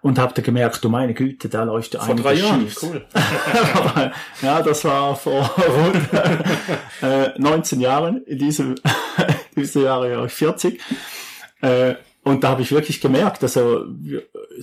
und 0.00 0.18
habe 0.18 0.34
da 0.34 0.42
gemerkt, 0.42 0.84
du 0.84 0.88
meine 0.88 1.14
Güte, 1.14 1.48
da 1.48 1.64
läuft 1.64 1.94
vor 1.94 2.14
drei 2.14 2.34
Jahren. 2.34 2.66
Cool. 2.82 3.04
ja, 4.42 4.62
das 4.62 4.84
war 4.84 5.16
vor 5.16 5.50
rund 5.56 6.08
äh, 7.02 7.38
19 7.38 7.80
Jahren. 7.80 8.22
In 8.24 8.38
diesem, 8.38 8.74
diese 9.56 9.82
Jahre 9.82 10.10
ja 10.10 10.28
40. 10.28 10.80
Äh, 11.60 11.94
und 12.22 12.42
da 12.42 12.48
habe 12.48 12.62
ich 12.62 12.72
wirklich 12.72 13.02
gemerkt, 13.02 13.42
also 13.42 13.84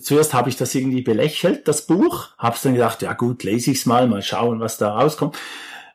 zuerst 0.02 0.34
habe 0.34 0.50
ich 0.50 0.58
das 0.58 0.74
irgendwie 0.74 1.04
belächelt, 1.04 1.68
das 1.68 1.86
Buch, 1.86 2.30
habe 2.40 2.58
dann 2.64 2.74
gedacht, 2.74 3.04
ja 3.04 3.14
gut, 3.14 3.44
lese 3.44 3.72
ich's 3.72 3.86
mal, 3.86 4.08
mal 4.08 4.24
schauen, 4.24 4.60
was 4.60 4.78
da 4.78 4.96
rauskommt. 4.98 5.38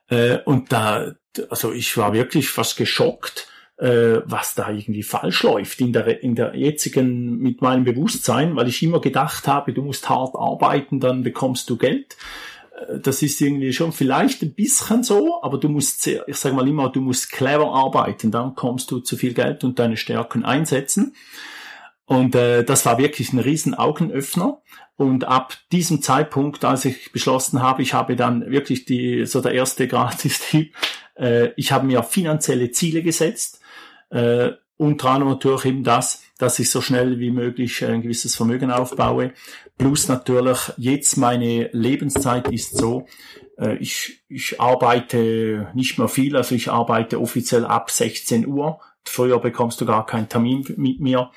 Äh, 0.09 0.39
und 0.45 0.73
da, 0.73 1.15
also 1.51 1.73
ich 1.73 1.97
war 1.97 2.13
wirklich 2.13 2.51
fast 2.51 2.77
geschockt, 2.77 3.49
äh, 3.79 4.21
was 4.25 4.55
da 4.55 4.71
irgendwie 4.71 5.03
falsch 5.03 5.43
läuft 5.43 5.81
in 5.81 5.93
der, 5.93 6.23
in 6.23 6.35
der 6.35 6.55
jetzigen, 6.55 7.39
mit 7.39 7.63
meinem 7.63 7.85
Bewusstsein, 7.85 8.55
weil 8.55 8.69
ich 8.69 8.83
immer 8.83 9.01
gedacht 9.01 9.49
habe, 9.49 9.73
du 9.73 9.83
musst 9.83 10.09
hart 10.09 10.35
arbeiten, 10.35 11.00
dann 11.00 11.23
bekommst 11.23 11.69
du 11.69 11.76
Geld. 11.76 12.17
Äh, 12.76 13.00
das 13.00 13.23
ist 13.23 13.40
irgendwie 13.40 13.73
schon 13.73 13.92
vielleicht 13.92 14.42
ein 14.42 14.54
bisschen 14.54 15.02
so, 15.02 15.42
aber 15.42 15.59
du 15.59 15.68
musst 15.68 16.02
sehr, 16.02 16.28
ich 16.28 16.37
sage 16.37 16.54
mal 16.54 16.68
immer, 16.68 16.90
du 16.90 17.00
musst 17.00 17.30
clever 17.30 17.73
arbeiten, 17.73 18.30
dann 18.30 18.54
kommst 18.54 18.90
du 18.90 19.00
zu 19.00 19.16
viel 19.16 19.35
Geld 19.35 19.64
und 19.64 19.78
deine 19.78 19.97
Stärken 19.97 20.45
einsetzen. 20.45 21.14
Und 22.04 22.35
äh, 22.35 22.64
das 22.64 22.87
war 22.87 22.99
wirklich 22.99 23.33
ein 23.33 23.40
riesen 23.40 23.75
Augenöffner. 23.75 24.62
Und 24.97 25.25
ab 25.25 25.54
diesem 25.73 26.00
Zeitpunkt, 26.00 26.64
als 26.64 26.85
ich 26.85 27.12
beschlossen 27.12 27.61
habe, 27.61 27.83
ich 27.83 27.92
habe 27.92 28.16
dann 28.16 28.50
wirklich 28.50 28.85
die, 28.85 29.26
so 29.26 29.40
der 29.40 29.52
erste 29.52 29.88
Gratis-Tipp, 29.88 30.75
äh, 31.16 31.49
ich 31.56 31.73
habe 31.73 31.87
mir 31.87 32.02
finanzielle 32.02 32.71
Ziele 32.71 33.02
gesetzt 33.02 33.61
äh, 34.11 34.52
unter 34.76 35.11
anderem 35.11 35.33
natürlich 35.33 35.64
eben 35.64 35.85
das, 35.85 36.23
dass 36.38 36.59
ich 36.59 36.71
so 36.71 36.80
schnell 36.80 37.18
wie 37.18 37.30
möglich 37.30 37.85
ein 37.85 38.02
gewisses 38.02 38.37
Vermögen 38.37 38.71
aufbaue. 38.71 39.33
Plus 39.78 40.09
natürlich 40.09 40.59
jetzt 40.76 41.16
meine 41.16 41.71
Lebenszeit 41.73 42.49
ist 42.49 42.76
so, 42.76 43.06
äh, 43.59 43.76
ich, 43.76 44.23
ich 44.28 44.61
arbeite 44.61 45.68
nicht 45.75 45.99
mehr 45.99 46.09
viel, 46.09 46.37
also 46.37 46.54
ich 46.54 46.71
arbeite 46.71 47.21
offiziell 47.21 47.64
ab 47.64 47.90
16 47.90 48.47
Uhr. 48.47 48.80
Früher 49.04 49.38
bekommst 49.38 49.80
du 49.80 49.87
gar 49.87 50.04
keinen 50.04 50.28
Termin 50.28 50.64
mit 50.76 51.00
mir. 51.00 51.30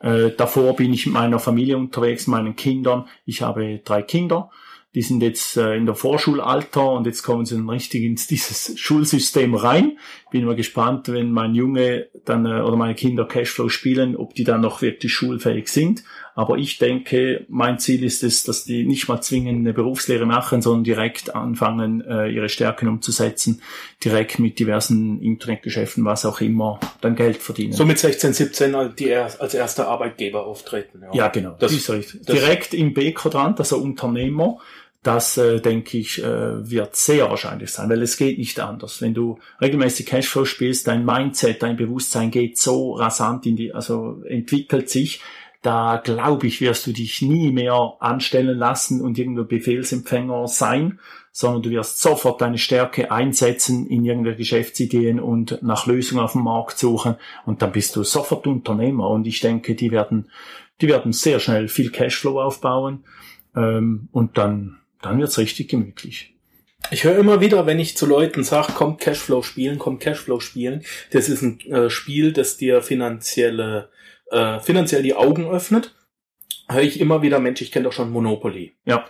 Äh, 0.00 0.30
davor 0.36 0.74
bin 0.74 0.92
ich 0.92 1.06
mit 1.06 1.14
meiner 1.14 1.38
Familie 1.38 1.76
unterwegs, 1.76 2.26
meinen 2.26 2.56
Kindern. 2.56 3.06
Ich 3.24 3.42
habe 3.42 3.80
drei 3.84 4.02
Kinder 4.02 4.50
die 4.94 5.02
sind 5.02 5.22
jetzt 5.22 5.56
äh, 5.56 5.76
in 5.76 5.86
der 5.86 5.94
Vorschulalter 5.94 6.92
und 6.92 7.06
jetzt 7.06 7.22
kommen 7.22 7.44
sie 7.44 7.54
dann 7.54 7.68
richtig 7.68 8.02
ins 8.02 8.26
dieses 8.26 8.78
Schulsystem 8.78 9.54
rein. 9.54 9.98
Bin 10.30 10.44
mal 10.44 10.56
gespannt, 10.56 11.08
wenn 11.08 11.30
mein 11.30 11.54
Junge 11.54 12.08
dann 12.24 12.44
äh, 12.44 12.60
oder 12.60 12.76
meine 12.76 12.96
Kinder 12.96 13.24
Cashflow 13.24 13.68
spielen, 13.68 14.16
ob 14.16 14.34
die 14.34 14.44
dann 14.44 14.60
noch 14.60 14.82
wirklich 14.82 15.12
schulfähig 15.12 15.68
sind. 15.68 16.02
Aber 16.34 16.56
ich 16.56 16.78
denke, 16.78 17.44
mein 17.48 17.78
Ziel 17.78 18.04
ist 18.04 18.22
es, 18.22 18.44
dass 18.44 18.64
die 18.64 18.84
nicht 18.84 19.08
mal 19.08 19.20
zwingend 19.20 19.60
eine 19.60 19.72
Berufslehre 19.72 20.26
machen, 20.26 20.62
sondern 20.62 20.84
direkt 20.84 21.34
anfangen, 21.34 22.02
äh, 22.02 22.28
ihre 22.28 22.48
Stärken 22.48 22.88
umzusetzen, 22.88 23.62
direkt 24.02 24.38
mit 24.38 24.58
diversen 24.58 25.20
Internetgeschäften, 25.20 26.04
was 26.04 26.24
auch 26.24 26.40
immer, 26.40 26.80
dann 27.00 27.16
Geld 27.16 27.38
verdienen. 27.38 27.72
So 27.72 27.84
mit 27.84 27.98
16, 27.98 28.32
17 28.32 28.94
die 28.98 29.14
als 29.14 29.54
erster 29.54 29.88
Arbeitgeber 29.88 30.46
auftreten. 30.46 31.02
Ja, 31.02 31.14
ja 31.14 31.28
genau. 31.28 31.56
Das, 31.58 31.72
das, 31.72 31.86
das 31.86 32.22
direkt 32.22 32.74
im 32.74 32.94
B-Quadrant, 32.94 33.58
also 33.58 33.78
Unternehmer 33.78 34.58
das, 35.02 35.38
äh, 35.38 35.60
denke 35.60 35.96
ich, 35.96 36.22
äh, 36.22 36.70
wird 36.70 36.94
sehr 36.94 37.30
wahrscheinlich 37.30 37.70
sein, 37.70 37.88
weil 37.88 38.02
es 38.02 38.18
geht 38.18 38.36
nicht 38.36 38.60
anders. 38.60 39.00
Wenn 39.00 39.14
du 39.14 39.38
regelmäßig 39.60 40.04
Cashflow 40.04 40.44
spielst, 40.44 40.86
dein 40.86 41.06
Mindset, 41.06 41.62
dein 41.62 41.76
Bewusstsein 41.76 42.30
geht 42.30 42.58
so 42.58 42.92
rasant 42.92 43.46
in 43.46 43.56
die, 43.56 43.72
also 43.72 44.22
entwickelt 44.28 44.90
sich, 44.90 45.22
da 45.62 46.00
glaube 46.02 46.46
ich, 46.46 46.60
wirst 46.60 46.86
du 46.86 46.92
dich 46.92 47.20
nie 47.20 47.52
mehr 47.52 47.94
anstellen 48.00 48.58
lassen 48.58 49.00
und 49.00 49.18
irgendein 49.18 49.48
Befehlsempfänger 49.48 50.48
sein, 50.48 50.98
sondern 51.32 51.62
du 51.62 51.70
wirst 51.70 52.00
sofort 52.00 52.40
deine 52.40 52.58
Stärke 52.58 53.10
einsetzen 53.10 53.86
in 53.86 54.04
irgendwelche 54.04 54.38
Geschäftsideen 54.38 55.20
und 55.20 55.62
nach 55.62 55.86
Lösungen 55.86 56.24
auf 56.24 56.32
dem 56.32 56.44
Markt 56.44 56.78
suchen 56.78 57.16
und 57.44 57.62
dann 57.62 57.72
bist 57.72 57.94
du 57.96 58.02
sofort 58.04 58.46
Unternehmer 58.46 59.10
und 59.10 59.26
ich 59.26 59.40
denke, 59.40 59.74
die 59.74 59.90
werden, 59.90 60.30
die 60.80 60.88
werden 60.88 61.12
sehr 61.12 61.40
schnell 61.40 61.68
viel 61.68 61.90
Cashflow 61.90 62.40
aufbauen 62.40 63.04
ähm, 63.54 64.08
und 64.12 64.38
dann, 64.38 64.78
dann 65.02 65.18
wird's 65.18 65.38
richtig 65.38 65.68
gemütlich. 65.68 66.34
Ich 66.90 67.04
höre 67.04 67.18
immer 67.18 67.40
wieder, 67.40 67.66
wenn 67.66 67.78
ich 67.78 67.96
zu 67.96 68.06
Leuten 68.06 68.42
sage, 68.42 68.72
kommt 68.72 69.00
Cashflow 69.00 69.42
spielen, 69.42 69.78
kommt 69.78 70.00
Cashflow 70.00 70.40
spielen. 70.40 70.82
Das 71.10 71.28
ist 71.28 71.42
ein 71.42 71.60
äh, 71.70 71.90
Spiel, 71.90 72.32
das 72.32 72.56
dir 72.56 72.80
finanzielle, 72.82 73.90
äh, 74.30 74.60
finanziell 74.60 75.02
die 75.02 75.14
Augen 75.14 75.48
öffnet. 75.50 75.94
Höre 76.68 76.82
ich 76.82 77.00
immer 77.00 77.22
wieder, 77.22 77.40
Mensch, 77.40 77.60
ich 77.62 77.72
kenne 77.72 77.84
doch 77.84 77.92
schon 77.92 78.10
Monopoly. 78.10 78.76
Ja. 78.84 79.06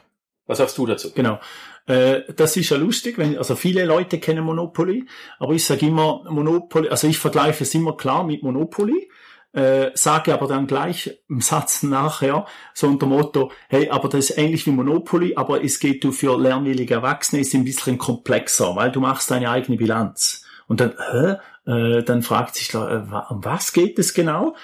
Was 0.47 0.59
sagst 0.59 0.77
du 0.79 0.87
dazu? 0.87 1.13
Genau. 1.15 1.39
Äh, 1.87 2.23
das 2.35 2.57
ist 2.57 2.71
ja 2.71 2.77
lustig, 2.77 3.19
wenn, 3.19 3.39
also 3.39 3.55
viele 3.55 3.85
Leute 3.85 4.19
kennen 4.19 4.45
Monopoly, 4.45 5.07
aber 5.39 5.53
ich 5.53 5.65
sage 5.65 5.87
immer 5.87 6.25
Monopoly, 6.29 6.89
also 6.89 7.07
ich 7.07 7.19
vergleiche 7.19 7.63
es 7.63 7.75
immer 7.75 7.97
klar 7.97 8.25
mit 8.25 8.43
Monopoly 8.43 9.09
äh, 9.53 9.91
sage 9.95 10.33
aber 10.33 10.47
dann 10.47 10.67
gleich 10.67 11.19
im 11.29 11.41
Satz 11.41 11.83
nachher 11.83 12.47
so 12.75 12.87
unter 12.87 13.07
Motto, 13.07 13.51
hey, 13.69 13.91
aber 13.91 14.09
das 14.09 14.31
ist 14.31 14.39
ähnlich 14.39 14.67
wie 14.67 14.71
Monopoly, 14.71 15.35
aber 15.37 15.65
es 15.65 15.81
geht 15.81 16.05
du 16.05 16.13
für 16.13 16.39
lernwillige 16.39 16.95
Erwachsene, 16.95 17.41
ist 17.41 17.55
ein 17.55 17.65
bisschen 17.65 17.99
komplexer, 17.99 18.77
weil 18.77 18.93
du 18.93 19.01
machst 19.01 19.31
deine 19.31 19.51
eigene 19.51 19.77
Bilanz. 19.77 20.45
Und 20.69 20.81
dann, 20.81 20.95
hä? 21.11 21.37
Äh, 21.67 22.03
dann 22.05 22.23
fragt 22.23 22.55
sich, 22.55 22.73
äh, 22.75 22.77
um 22.77 23.45
was 23.45 23.73
geht 23.73 23.99
es 23.99 24.15
genau? 24.15 24.55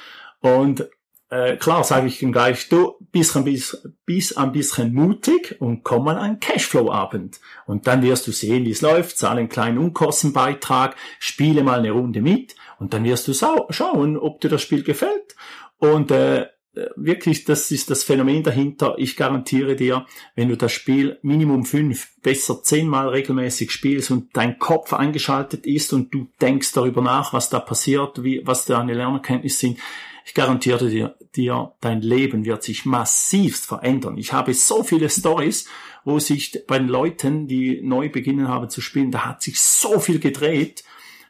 Und 0.41 0.89
äh, 1.29 1.57
klar 1.57 1.83
sage 1.83 2.07
ich 2.07 2.23
ihm 2.23 2.33
gleich, 2.33 2.69
du 2.69 2.95
bist 3.11 3.37
ein 3.37 3.45
bisschen, 3.45 3.99
bist 4.05 4.39
ein 4.39 4.53
bisschen 4.53 4.95
mutig 4.95 5.57
und 5.61 5.83
komm 5.83 6.07
an 6.09 6.19
einen 6.19 6.41
Cashflow-Abend. 6.41 7.41
Und 7.67 7.87
dann 7.87 8.03
wirst 8.03 8.27
du 8.27 8.33
sehen, 8.33 8.65
wie 8.65 8.71
es 8.71 8.81
läuft, 8.81 9.19
zahle 9.19 9.41
einen 9.41 9.49
kleinen 9.49 9.79
Unkostenbeitrag, 9.79 10.95
spiele 11.19 11.65
mal 11.65 11.81
eine 11.81 11.91
Runde 11.91 12.23
mit 12.23 12.55
und 12.79 12.95
dann 12.95 13.05
wirst 13.05 13.27
du 13.27 13.35
schauen, 13.35 14.17
ob 14.17 14.41
dir 14.41 14.51
das 14.51 14.63
Spiel 14.63 14.85
gefällt. 14.85 15.35
Und 15.79 16.13
äh, 16.13 16.47
wirklich, 16.95 17.45
das 17.45 17.71
ist 17.71 17.91
das 17.91 18.05
Phänomen 18.05 18.43
dahinter. 18.43 18.95
Ich 18.99 19.17
garantiere 19.17 19.77
dir, 19.77 20.07
wenn 20.35 20.49
du 20.49 20.57
das 20.57 20.73
Spiel 20.73 21.19
Minimum 21.23 21.65
fünf, 21.65 22.21
besser 22.23 22.63
zehnmal 22.63 23.09
regelmäßig 23.09 23.73
spielst 23.73 24.11
und 24.11 24.37
dein 24.37 24.59
Kopf 24.59 24.93
eingeschaltet 24.93 25.67
ist 25.67 25.93
und 25.93 26.13
du 26.13 26.29
denkst 26.41 26.73
darüber 26.73 27.03
nach, 27.03 27.33
was 27.33 27.49
da 27.49 27.61
passiert, 27.61 28.23
wie, 28.23 28.43
was 28.45 28.67
deine 28.67 28.95
Lernerkenntnisse 28.95 29.59
sind, 29.59 29.79
ich 30.27 30.35
garantiere 30.35 30.89
dir, 30.89 31.17
dir, 31.37 31.75
dein 31.81 32.03
Leben 32.03 32.45
wird 32.45 32.65
sich 32.65 32.85
massivst 32.85 33.65
verändern. 33.65 34.19
Ich 34.19 34.33
habe 34.33 34.53
so 34.55 34.83
viele 34.83 35.09
Stories, 35.09 35.69
wo 36.05 36.19
sich 36.19 36.67
bei 36.67 36.79
den 36.79 36.89
Leuten, 36.89 37.47
die 37.47 37.81
neu 37.81 38.09
beginnen 38.09 38.49
haben 38.49 38.69
zu 38.69 38.81
spielen, 38.81 39.13
da 39.13 39.25
hat 39.25 39.41
sich 39.41 39.63
so 39.63 40.01
viel 40.01 40.19
gedreht, 40.19 40.83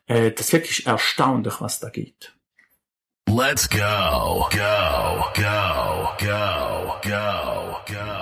äh, 0.06 0.30
das 0.32 0.46
ist 0.46 0.52
wirklich 0.54 0.86
erstaunlich, 0.86 1.60
was 1.60 1.78
da 1.78 1.90
geht. 1.90 2.32
Let's 3.28 3.68
go, 3.68 4.48
go, 4.50 5.24
go, 5.34 6.14
go, 6.18 6.96
go, 7.02 7.02
go, 7.02 7.76
go. 7.86 8.15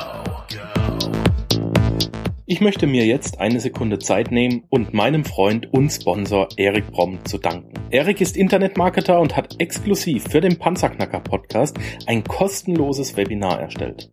Ich 2.54 2.60
möchte 2.60 2.86
mir 2.86 3.04
jetzt 3.04 3.40
eine 3.40 3.58
Sekunde 3.58 3.98
Zeit 3.98 4.30
nehmen 4.30 4.62
und 4.70 4.94
meinem 4.94 5.24
Freund 5.24 5.74
und 5.74 5.90
Sponsor 5.90 6.46
Erik 6.56 6.86
Bromm 6.92 7.18
zu 7.24 7.38
danken. 7.38 7.74
Erik 7.90 8.20
ist 8.20 8.36
Internetmarketer 8.36 9.18
und 9.18 9.36
hat 9.36 9.56
exklusiv 9.58 10.28
für 10.28 10.40
den 10.40 10.56
Panzerknacker 10.56 11.18
Podcast 11.18 11.76
ein 12.06 12.22
kostenloses 12.22 13.16
Webinar 13.16 13.60
erstellt. 13.60 14.08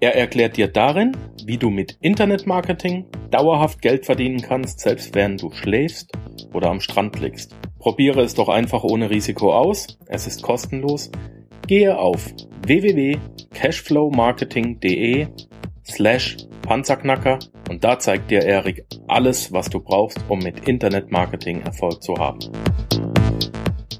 Er 0.00 0.16
erklärt 0.16 0.56
dir 0.56 0.68
darin, 0.68 1.14
wie 1.44 1.58
du 1.58 1.68
mit 1.68 1.98
Internetmarketing 2.00 3.04
dauerhaft 3.30 3.82
Geld 3.82 4.06
verdienen 4.06 4.40
kannst, 4.40 4.80
selbst 4.80 5.14
während 5.14 5.42
du 5.42 5.52
schläfst 5.52 6.12
oder 6.54 6.70
am 6.70 6.80
Strand 6.80 7.20
liegst. 7.20 7.54
Probiere 7.78 8.22
es 8.22 8.32
doch 8.32 8.48
einfach 8.48 8.84
ohne 8.84 9.10
Risiko 9.10 9.52
aus. 9.52 9.98
Es 10.06 10.26
ist 10.26 10.40
kostenlos. 10.40 11.12
Gehe 11.66 11.98
auf 11.98 12.32
www.cashflowmarketing.de 12.66 15.26
slash 15.92 16.36
Panzerknacker 16.62 17.38
und 17.68 17.84
da 17.84 17.98
zeigt 17.98 18.30
dir 18.30 18.42
Erik 18.42 18.84
alles, 19.08 19.52
was 19.52 19.68
du 19.68 19.80
brauchst, 19.80 20.18
um 20.28 20.38
mit 20.38 20.68
Internetmarketing 20.68 21.62
Erfolg 21.62 22.02
zu 22.02 22.16
haben. 22.16 22.40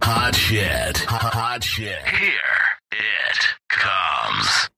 Hot 0.04 0.34
shit. 0.34 1.10
Hot 1.10 1.64
shit. 1.64 1.86
Here 2.04 2.72
it 2.92 3.58
comes. 3.68 4.70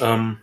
Ähm, 0.00 0.38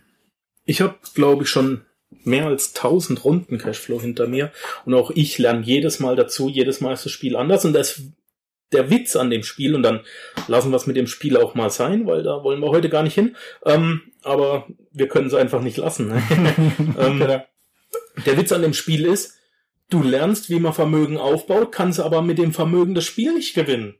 ich 0.64 0.80
habe, 0.80 0.94
glaube 1.14 1.44
ich, 1.44 1.48
schon 1.48 1.84
mehr 2.22 2.46
als 2.46 2.74
1000 2.74 3.24
Runden 3.24 3.58
Cashflow 3.58 4.00
hinter 4.00 4.26
mir 4.26 4.52
und 4.84 4.94
auch 4.94 5.10
ich 5.10 5.38
lerne 5.38 5.62
jedes 5.62 6.00
Mal 6.00 6.16
dazu, 6.16 6.48
jedes 6.48 6.80
Mal 6.80 6.92
ist 6.92 7.04
das 7.04 7.12
Spiel 7.12 7.36
anders 7.36 7.64
und 7.64 7.72
das 7.72 8.02
der 8.72 8.90
Witz 8.90 9.16
an 9.16 9.30
dem 9.30 9.42
Spiel 9.42 9.74
und 9.74 9.82
dann 9.82 10.00
lassen 10.48 10.70
wir 10.70 10.76
es 10.76 10.86
mit 10.86 10.96
dem 10.96 11.06
Spiel 11.06 11.36
auch 11.36 11.54
mal 11.54 11.70
sein, 11.70 12.06
weil 12.06 12.22
da 12.22 12.42
wollen 12.42 12.60
wir 12.60 12.70
heute 12.70 12.88
gar 12.88 13.02
nicht 13.02 13.14
hin. 13.14 13.36
Ähm, 13.64 14.02
aber 14.22 14.66
wir 14.92 15.08
können 15.08 15.28
es 15.28 15.34
einfach 15.34 15.60
nicht 15.60 15.76
lassen. 15.76 16.08
Ne? 16.08 16.22
ähm, 16.98 17.18
der 18.26 18.36
Witz 18.36 18.52
an 18.52 18.62
dem 18.62 18.74
Spiel 18.74 19.04
ist, 19.04 19.38
du 19.90 20.02
lernst, 20.02 20.50
wie 20.50 20.60
man 20.60 20.72
Vermögen 20.72 21.18
aufbaut, 21.18 21.72
kannst 21.72 22.00
aber 22.00 22.22
mit 22.22 22.38
dem 22.38 22.52
Vermögen 22.52 22.94
das 22.94 23.04
Spiel 23.04 23.32
nicht 23.34 23.54
gewinnen. 23.54 23.96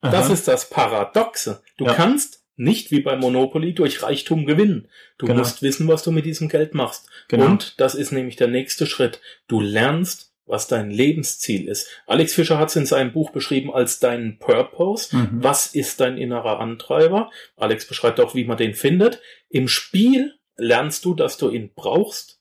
Aha. 0.00 0.12
Das 0.12 0.30
ist 0.30 0.48
das 0.48 0.70
Paradoxe. 0.70 1.62
Du 1.76 1.86
ja. 1.86 1.94
kannst 1.94 2.40
nicht 2.56 2.90
wie 2.90 3.00
bei 3.00 3.16
Monopoly 3.16 3.74
durch 3.74 4.02
Reichtum 4.02 4.44
gewinnen. 4.44 4.88
Du 5.18 5.26
genau. 5.26 5.38
musst 5.38 5.62
wissen, 5.62 5.88
was 5.88 6.02
du 6.02 6.10
mit 6.10 6.26
diesem 6.26 6.48
Geld 6.48 6.74
machst. 6.74 7.08
Genau. 7.28 7.46
Und 7.46 7.80
das 7.80 7.94
ist 7.94 8.12
nämlich 8.12 8.36
der 8.36 8.48
nächste 8.48 8.86
Schritt. 8.86 9.20
Du 9.48 9.60
lernst, 9.60 10.29
was 10.50 10.66
dein 10.66 10.90
Lebensziel 10.90 11.68
ist. 11.68 11.88
Alex 12.06 12.34
Fischer 12.34 12.58
hat 12.58 12.68
es 12.68 12.76
in 12.76 12.86
seinem 12.86 13.12
Buch 13.12 13.30
beschrieben 13.30 13.72
als 13.72 14.00
deinen 14.00 14.38
Purpose. 14.38 15.16
Mhm. 15.16 15.42
Was 15.42 15.74
ist 15.74 16.00
dein 16.00 16.18
innerer 16.18 16.60
Antreiber? 16.60 17.30
Alex 17.56 17.86
beschreibt 17.86 18.20
auch, 18.20 18.34
wie 18.34 18.44
man 18.44 18.56
den 18.56 18.74
findet. 18.74 19.22
Im 19.48 19.68
Spiel 19.68 20.34
lernst 20.56 21.04
du, 21.04 21.14
dass 21.14 21.38
du 21.38 21.50
ihn 21.50 21.72
brauchst 21.74 22.40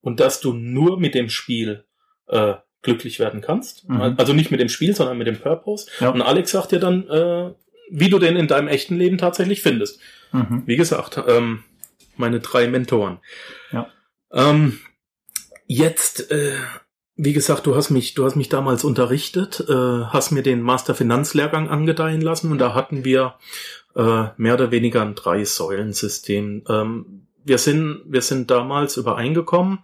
und 0.00 0.20
dass 0.20 0.40
du 0.40 0.52
nur 0.52 0.98
mit 0.98 1.14
dem 1.14 1.28
Spiel 1.28 1.84
äh, 2.28 2.54
glücklich 2.82 3.18
werden 3.18 3.40
kannst. 3.40 3.88
Mhm. 3.88 4.14
Also 4.16 4.32
nicht 4.32 4.50
mit 4.50 4.60
dem 4.60 4.68
Spiel, 4.68 4.94
sondern 4.94 5.18
mit 5.18 5.26
dem 5.26 5.38
Purpose. 5.38 5.90
Ja. 6.00 6.10
Und 6.10 6.22
Alex 6.22 6.52
sagt 6.52 6.72
dir 6.72 6.78
dann, 6.78 7.08
äh, 7.08 7.52
wie 7.90 8.08
du 8.08 8.18
den 8.18 8.36
in 8.36 8.48
deinem 8.48 8.68
echten 8.68 8.96
Leben 8.96 9.18
tatsächlich 9.18 9.62
findest. 9.62 10.00
Mhm. 10.32 10.62
Wie 10.66 10.76
gesagt, 10.76 11.20
ähm, 11.26 11.64
meine 12.16 12.40
drei 12.40 12.68
Mentoren. 12.68 13.18
Ja. 13.72 13.90
Ähm, 14.32 14.78
jetzt, 15.66 16.30
äh, 16.30 16.52
wie 17.20 17.32
gesagt, 17.32 17.66
du 17.66 17.74
hast 17.74 17.90
mich, 17.90 18.14
du 18.14 18.24
hast 18.24 18.36
mich 18.36 18.48
damals 18.48 18.84
unterrichtet, 18.84 19.64
äh, 19.68 19.72
hast 19.72 20.30
mir 20.30 20.44
den 20.44 20.62
Master 20.62 20.94
Finanzlehrgang 20.94 21.68
angedeihen 21.68 22.20
lassen 22.20 22.52
und 22.52 22.58
da 22.58 22.74
hatten 22.74 23.04
wir 23.04 23.34
äh, 23.96 24.26
mehr 24.36 24.54
oder 24.54 24.70
weniger 24.70 25.02
ein 25.02 25.16
Drei-Säulen-System. 25.16 26.62
Ähm, 26.68 27.26
wir 27.44 27.58
sind, 27.58 28.02
wir 28.06 28.22
sind 28.22 28.52
damals 28.52 28.96
übereingekommen, 28.96 29.80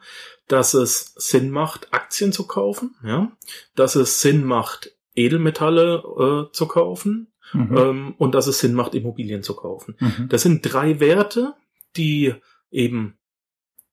dass 0.47 0.75
es 0.75 1.13
Sinn 1.17 1.51
macht, 1.51 1.93
Aktien 1.93 2.33
zu 2.33 2.47
kaufen, 2.47 2.95
ja, 3.05 3.33
dass 3.75 3.97
es 3.97 4.21
Sinn 4.21 4.45
macht, 4.45 4.93
Edelmetalle 5.17 6.49
äh, 6.51 6.53
zu 6.53 6.69
kaufen, 6.69 7.33
mhm. 7.53 7.77
ähm, 7.77 8.15
und 8.17 8.37
dass 8.37 8.47
es 8.47 8.61
Sinn 8.61 8.75
macht, 8.75 8.95
Immobilien 8.95 9.43
zu 9.43 9.57
kaufen. 9.57 9.97
Mhm. 9.99 10.29
Das 10.29 10.43
sind 10.43 10.63
drei 10.63 11.01
Werte, 11.01 11.55
die 11.97 12.35
eben 12.71 13.19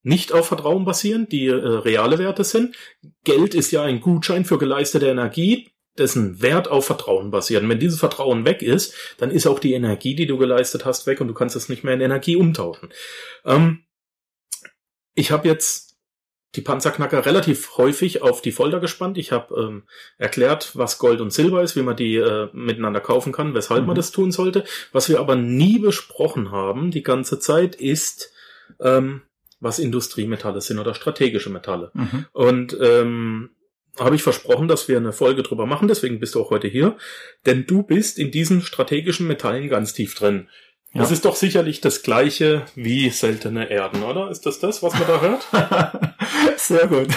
nicht 0.04 0.32
auf 0.32 0.48
Vertrauen 0.48 0.86
basieren, 0.86 1.28
die 1.30 1.48
äh, 1.48 1.54
reale 1.54 2.20
Werte 2.20 2.44
sind. 2.44 2.76
Geld 3.24 3.54
ist 3.54 3.72
ja 3.72 3.84
ein 3.84 4.02
Gutschein 4.02 4.46
für 4.46 4.58
geleistete 4.58 5.08
Energie, 5.08 5.70
dessen 5.98 6.42
Wert 6.42 6.70
auf 6.70 6.86
Vertrauen 6.86 7.32
basiert. 7.32 7.64
Und 7.64 7.70
wenn 7.70 7.80
dieses 7.80 8.00
Vertrauen 8.00 8.46
weg 8.46 8.62
ist, 8.62 8.96
dann 9.18 9.32
ist 9.32 9.48
auch 9.48 9.60
die 9.60 9.74
Energie, 9.74 10.16
die 10.16 10.26
du 10.26 10.38
geleistet 10.38 10.86
hast, 10.86 11.06
weg 11.08 11.22
und 11.22 11.28
du 11.28 11.34
kannst 11.34 11.56
es 11.56 11.70
nicht 11.70 11.84
mehr 11.84 11.94
in 11.94 12.02
Energie 12.02 12.36
umtauschen. 12.36 12.90
Ähm, 13.46 13.84
ich 15.14 15.32
habe 15.32 15.48
jetzt 15.48 15.92
die 16.56 16.62
Panzerknacker 16.62 17.26
relativ 17.26 17.78
häufig 17.78 18.22
auf 18.22 18.42
die 18.42 18.52
Folter 18.52 18.80
gespannt. 18.80 19.18
Ich 19.18 19.32
habe 19.32 19.56
ähm, 19.56 19.84
erklärt, 20.18 20.72
was 20.76 20.98
Gold 20.98 21.22
und 21.22 21.32
Silber 21.32 21.62
ist, 21.62 21.76
wie 21.76 21.82
man 21.82 21.96
die 21.96 22.16
äh, 22.16 22.50
miteinander 22.52 23.00
kaufen 23.00 23.32
kann, 23.32 23.54
weshalb 23.54 23.82
mhm. 23.82 23.88
man 23.88 23.96
das 23.96 24.12
tun 24.12 24.32
sollte. 24.32 24.66
Was 24.92 25.08
wir 25.08 25.20
aber 25.20 25.36
nie 25.36 25.80
besprochen 25.80 26.52
haben 26.52 26.92
die 26.92 27.04
ganze 27.04 27.40
Zeit 27.40 27.76
ist, 27.76 28.34
ähm, 28.82 29.22
was 29.62 29.80
Industriemetalle 29.80 30.60
sind 30.60 30.80
oder 30.80 30.94
strategische 30.94 31.50
Metalle. 31.50 31.92
Mhm. 31.94 32.26
Und 32.34 32.78
ähm, 32.82 33.52
habe 34.00 34.16
ich 34.16 34.24
versprochen, 34.24 34.68
dass 34.68 34.88
wir 34.88 34.98
eine 34.98 35.14
Folge 35.14 35.44
drüber 35.44 35.66
machen, 35.66 35.88
deswegen 35.88 36.20
bist 36.20 36.36
du 36.36 36.42
auch 36.42 36.50
heute 36.50 36.68
hier. 36.68 36.98
Denn 37.46 37.66
du 37.66 37.84
bist 37.84 38.20
in 38.20 38.32
diesen 38.32 38.62
strategischen 38.62 39.28
Metallen 39.28 39.70
ganz 39.70 39.94
tief 39.94 40.16
drin. 40.16 40.48
Ja. 40.94 41.02
Das 41.02 41.12
ist 41.12 41.24
doch 41.24 41.36
sicherlich 41.36 41.80
das 41.80 42.04
gleiche 42.04 42.66
wie 42.76 43.10
seltene 43.10 43.70
Erden, 43.70 44.04
oder? 44.04 44.30
Ist 44.30 44.46
das 44.46 44.60
das, 44.60 44.84
was 44.84 44.94
man 44.94 45.08
da 45.08 45.22
hört? 45.22 45.48
Sehr 46.58 46.88
gut. 46.88 47.08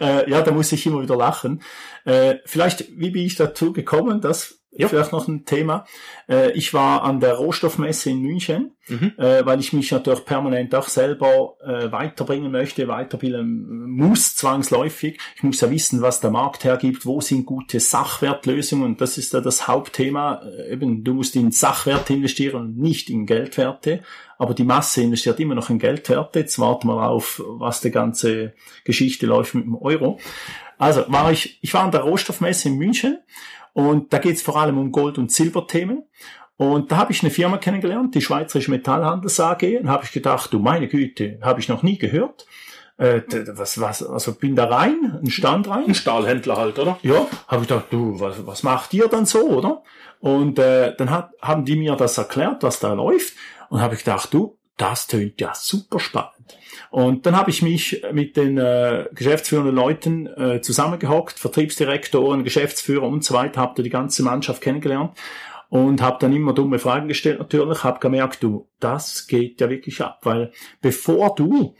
äh, 0.00 0.30
ja, 0.30 0.42
da 0.42 0.52
muss 0.52 0.70
ich 0.70 0.86
immer 0.86 1.02
wieder 1.02 1.16
lachen. 1.16 1.62
Äh, 2.04 2.36
vielleicht, 2.44 2.86
wie 2.96 3.10
bin 3.10 3.24
ich 3.24 3.34
dazu 3.34 3.72
gekommen? 3.72 4.20
Das 4.20 4.57
ja. 4.72 4.88
vielleicht 4.88 5.12
noch 5.12 5.26
ein 5.28 5.44
Thema. 5.44 5.86
Äh, 6.28 6.52
ich 6.52 6.74
war 6.74 7.02
an 7.02 7.20
der 7.20 7.34
Rohstoffmesse 7.34 8.10
in 8.10 8.20
München, 8.20 8.76
mhm. 8.86 9.12
äh, 9.16 9.44
weil 9.44 9.60
ich 9.60 9.72
mich 9.72 9.90
natürlich 9.90 10.24
permanent 10.24 10.74
auch 10.74 10.88
selber 10.88 11.56
äh, 11.64 11.90
weiterbringen 11.90 12.52
möchte, 12.52 12.88
weiterbilden 12.88 13.90
muss, 13.90 14.36
zwangsläufig. 14.36 15.18
Ich 15.36 15.42
muss 15.42 15.60
ja 15.60 15.70
wissen, 15.70 16.02
was 16.02 16.20
der 16.20 16.30
Markt 16.30 16.64
hergibt, 16.64 17.06
wo 17.06 17.20
sind 17.20 17.46
gute 17.46 17.80
Sachwertlösungen 17.80 18.84
und 18.84 19.00
das 19.00 19.18
ist 19.18 19.32
ja 19.32 19.40
das 19.40 19.66
Hauptthema. 19.68 20.42
Eben, 20.68 21.04
du 21.04 21.14
musst 21.14 21.36
in 21.36 21.50
Sachwerte 21.50 22.12
investieren 22.12 22.60
und 22.60 22.78
nicht 22.78 23.10
in 23.10 23.26
Geldwerte. 23.26 24.02
Aber 24.38 24.54
die 24.54 24.64
Masse 24.64 25.02
investiert 25.02 25.40
immer 25.40 25.56
noch 25.56 25.68
in 25.68 25.80
Geldwerte. 25.80 26.38
Jetzt 26.40 26.60
warten 26.60 26.86
wir 26.86 27.02
auf, 27.02 27.42
was 27.44 27.80
die 27.80 27.90
ganze 27.90 28.54
Geschichte 28.84 29.26
läuft 29.26 29.54
mit 29.54 29.64
dem 29.64 29.74
Euro. 29.74 30.20
Also 30.78 31.04
war 31.08 31.32
ich, 31.32 31.58
ich 31.60 31.74
war 31.74 31.82
an 31.82 31.90
der 31.90 32.02
Rohstoffmesse 32.02 32.68
in 32.68 32.76
München 32.76 33.18
und 33.78 34.12
da 34.12 34.18
geht 34.18 34.34
es 34.34 34.42
vor 34.42 34.56
allem 34.56 34.76
um 34.76 34.90
Gold- 34.90 35.18
und 35.18 35.30
Silberthemen. 35.30 36.02
Und 36.56 36.90
da 36.90 36.96
habe 36.96 37.12
ich 37.12 37.22
eine 37.22 37.30
Firma 37.30 37.58
kennengelernt, 37.58 38.12
die 38.12 38.20
Schweizerische 38.20 38.72
Metallhandels 38.72 39.38
AG, 39.38 39.62
und 39.78 39.88
habe 39.88 40.02
ich 40.02 40.10
gedacht, 40.10 40.52
du 40.52 40.58
meine 40.58 40.88
Güte, 40.88 41.38
habe 41.42 41.60
ich 41.60 41.68
noch 41.68 41.84
nie 41.84 41.96
gehört. 41.96 42.44
Äh, 42.96 43.22
was, 43.52 43.80
was, 43.80 44.02
also 44.02 44.34
bin 44.34 44.56
da 44.56 44.64
rein, 44.64 45.20
ein 45.22 45.30
Stand 45.30 45.68
rein. 45.68 45.84
Ein 45.86 45.94
Stahlhändler 45.94 46.56
halt, 46.56 46.80
oder? 46.80 46.98
Ja, 47.02 47.28
habe 47.46 47.62
ich 47.62 47.68
gedacht, 47.68 47.86
du, 47.90 48.18
was, 48.18 48.44
was 48.44 48.64
macht 48.64 48.92
ihr 48.94 49.06
dann 49.06 49.26
so, 49.26 49.48
oder? 49.48 49.84
Und 50.18 50.58
äh, 50.58 50.96
dann 50.96 51.10
hat, 51.10 51.30
haben 51.40 51.64
die 51.64 51.76
mir 51.76 51.94
das 51.94 52.18
erklärt, 52.18 52.64
was 52.64 52.80
da 52.80 52.92
läuft. 52.94 53.34
Und 53.68 53.80
habe 53.80 53.94
ich 53.94 54.02
gedacht, 54.02 54.34
du, 54.34 54.58
das 54.76 55.06
tönt 55.06 55.40
ja 55.40 55.52
super 55.54 56.00
spannend. 56.00 56.32
Und 56.90 57.26
dann 57.26 57.36
habe 57.36 57.50
ich 57.50 57.62
mich 57.62 58.02
mit 58.12 58.36
den 58.36 58.56
äh, 58.56 59.06
geschäftsführenden 59.12 59.74
Leuten 59.74 60.26
äh, 60.26 60.60
zusammengehockt, 60.60 61.38
Vertriebsdirektoren, 61.38 62.44
Geschäftsführer 62.44 63.06
und 63.06 63.24
so 63.24 63.34
weiter, 63.34 63.60
habe 63.60 63.74
da 63.76 63.82
die 63.82 63.90
ganze 63.90 64.22
Mannschaft 64.22 64.62
kennengelernt 64.62 65.12
und 65.68 66.00
habe 66.00 66.18
dann 66.20 66.34
immer 66.34 66.54
dumme 66.54 66.78
Fragen 66.78 67.08
gestellt 67.08 67.38
natürlich, 67.38 67.84
habe 67.84 68.00
gemerkt, 68.00 68.42
du, 68.42 68.68
das 68.80 69.26
geht 69.26 69.60
ja 69.60 69.68
wirklich 69.68 70.00
ab, 70.00 70.20
weil 70.22 70.52
bevor 70.80 71.34
du 71.34 71.74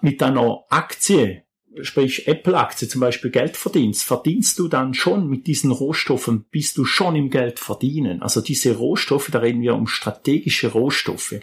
mit 0.00 0.22
deiner 0.22 0.64
Aktie 0.70 1.44
sprich 1.82 2.28
Apple-Aktie 2.28 2.88
zum 2.88 3.00
Beispiel 3.00 3.30
Geld 3.30 3.56
verdienst, 3.56 4.04
verdienst 4.04 4.58
du 4.58 4.68
dann 4.68 4.94
schon 4.94 5.28
mit 5.28 5.46
diesen 5.46 5.72
Rohstoffen, 5.72 6.44
bist 6.50 6.78
du 6.78 6.84
schon 6.84 7.16
im 7.16 7.30
Geld 7.30 7.58
verdienen. 7.58 8.22
Also 8.22 8.40
diese 8.40 8.76
Rohstoffe, 8.76 9.30
da 9.30 9.40
reden 9.40 9.60
wir 9.60 9.74
um 9.74 9.86
strategische 9.86 10.72
Rohstoffe. 10.72 11.34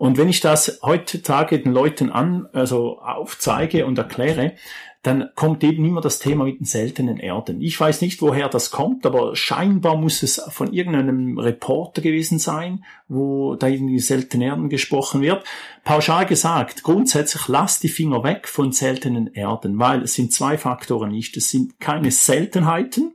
Und 0.00 0.16
wenn 0.16 0.30
ich 0.30 0.40
das 0.40 0.80
heutzutage 0.82 1.58
den 1.58 1.74
Leuten 1.74 2.10
an, 2.10 2.48
also 2.54 3.00
aufzeige 3.00 3.84
und 3.84 3.98
erkläre, 3.98 4.54
dann 5.02 5.28
kommt 5.34 5.62
eben 5.62 5.84
immer 5.84 6.00
das 6.00 6.18
Thema 6.18 6.44
mit 6.44 6.58
den 6.58 6.64
seltenen 6.64 7.18
Erden. 7.18 7.60
Ich 7.60 7.78
weiß 7.78 8.00
nicht, 8.00 8.22
woher 8.22 8.48
das 8.48 8.70
kommt, 8.70 9.04
aber 9.04 9.36
scheinbar 9.36 9.98
muss 9.98 10.22
es 10.22 10.40
von 10.52 10.72
irgendeinem 10.72 11.38
Reporter 11.38 12.00
gewesen 12.00 12.38
sein, 12.38 12.82
wo 13.08 13.56
da 13.56 13.66
irgendwie 13.66 13.98
seltene 13.98 14.46
Erden 14.46 14.70
gesprochen 14.70 15.20
wird. 15.20 15.44
Pauschal 15.84 16.24
gesagt, 16.24 16.82
grundsätzlich 16.82 17.46
lass 17.48 17.78
die 17.78 17.90
Finger 17.90 18.24
weg 18.24 18.48
von 18.48 18.72
seltenen 18.72 19.26
Erden, 19.34 19.78
weil 19.78 20.04
es 20.04 20.14
sind 20.14 20.32
zwei 20.32 20.56
Faktoren 20.56 21.10
nicht. 21.10 21.36
Es 21.36 21.50
sind 21.50 21.78
keine 21.78 22.10
Seltenheiten, 22.10 23.12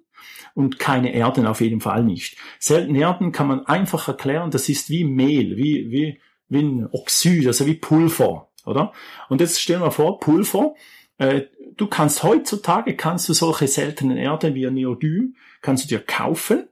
und 0.54 0.80
keine 0.80 1.14
Erden 1.14 1.48
auf 1.48 1.60
jeden 1.60 1.82
Fall 1.82 2.04
nicht. 2.04 2.38
Seltene 2.60 3.00
Erden 3.00 3.34
kann 3.34 3.48
man 3.48 3.66
einfach 3.66 4.08
erklären, 4.08 4.52
das 4.52 4.70
ist 4.70 4.90
wie 4.90 5.04
Mehl, 5.04 5.58
wie, 5.58 5.92
wie, 5.92 6.20
wie 6.50 6.62
ein 6.62 6.88
Oxid, 6.92 7.48
also 7.48 7.66
wie 7.66 7.76
Pulver, 7.76 8.50
oder? 8.66 8.94
Und 9.30 9.42
jetzt 9.42 9.62
stell 9.62 9.78
dir 9.78 9.86
mal 9.86 9.92
vor, 9.92 10.20
Pulver, 10.20 10.76
äh, 11.18 11.44
du 11.78 11.88
kannst 11.88 12.24
heutzutage, 12.24 12.96
kannst 12.96 13.30
du 13.30 13.34
solche 13.34 13.68
seltenen 13.68 14.18
Erden 14.18 14.56
wie 14.56 14.70
Neodym, 14.70 15.36
kannst 15.62 15.86
du 15.86 15.88
dir 15.88 16.00
kaufen, 16.00 16.68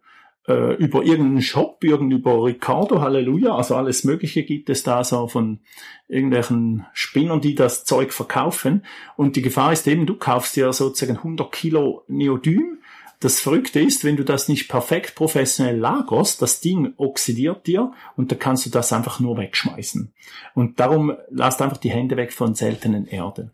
äh, 0.47 0.75
über 0.75 1.03
irgendeinen 1.03 1.41
Shop, 1.41 1.83
über 1.83 2.45
Ricardo, 2.45 3.01
Halleluja, 3.01 3.55
also 3.55 3.75
alles 3.75 4.03
Mögliche 4.03 4.43
gibt 4.43 4.69
es 4.69 4.83
da 4.83 5.03
so 5.03 5.27
von 5.27 5.59
irgendwelchen 6.07 6.85
Spinnern, 6.93 7.41
die 7.41 7.55
das 7.55 7.85
Zeug 7.85 8.11
verkaufen. 8.11 8.85
Und 9.15 9.35
die 9.35 9.41
Gefahr 9.41 9.71
ist 9.71 9.87
eben, 9.87 10.05
du 10.05 10.15
kaufst 10.15 10.55
dir 10.55 10.73
sozusagen 10.73 11.17
100 11.17 11.51
Kilo 11.51 12.03
Neodym, 12.07 12.79
das 13.19 13.39
Verrückte 13.39 13.79
ist, 13.79 14.03
wenn 14.03 14.17
du 14.17 14.25
das 14.25 14.47
nicht 14.49 14.67
perfekt 14.67 15.15
professionell 15.15 15.77
lagerst, 15.77 16.41
das 16.41 16.59
Ding 16.59 16.93
oxidiert 16.97 17.67
dir 17.67 17.93
und 18.17 18.31
da 18.31 18.35
kannst 18.35 18.65
du 18.65 18.69
das 18.69 18.91
einfach 18.91 19.19
nur 19.19 19.37
wegschmeißen. 19.37 20.13
Und 20.55 20.79
darum 20.79 21.13
lasst 21.29 21.61
einfach 21.61 21.77
die 21.77 21.91
Hände 21.91 22.17
weg 22.17 22.33
von 22.33 22.53
seltenen 22.55 23.07
Erden. 23.07 23.51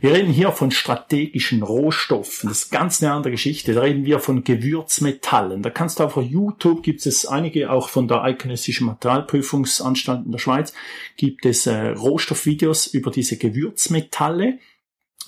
Wir 0.00 0.12
reden 0.12 0.32
hier 0.32 0.50
von 0.52 0.70
strategischen 0.70 1.62
Rohstoffen. 1.62 2.48
Das 2.48 2.64
ist 2.64 2.70
ganz 2.70 3.02
eine 3.02 3.12
andere 3.12 3.32
Geschichte. 3.32 3.74
Da 3.74 3.82
reden 3.82 4.04
wir 4.04 4.18
von 4.18 4.44
Gewürzmetallen. 4.44 5.62
Da 5.62 5.70
kannst 5.70 6.00
du 6.00 6.04
auf 6.04 6.16
YouTube 6.16 6.82
gibt 6.82 7.04
es 7.06 7.26
einige, 7.26 7.70
auch 7.70 7.88
von 7.88 8.08
der 8.08 8.22
Eidgenössischen 8.22 8.86
Materialprüfungsanstalt 8.86 10.26
in 10.26 10.32
der 10.32 10.38
Schweiz, 10.38 10.72
gibt 11.16 11.46
es 11.46 11.66
äh, 11.66 11.88
Rohstoffvideos 11.88 12.86
über 12.88 13.10
diese 13.10 13.36
Gewürzmetalle 13.36 14.58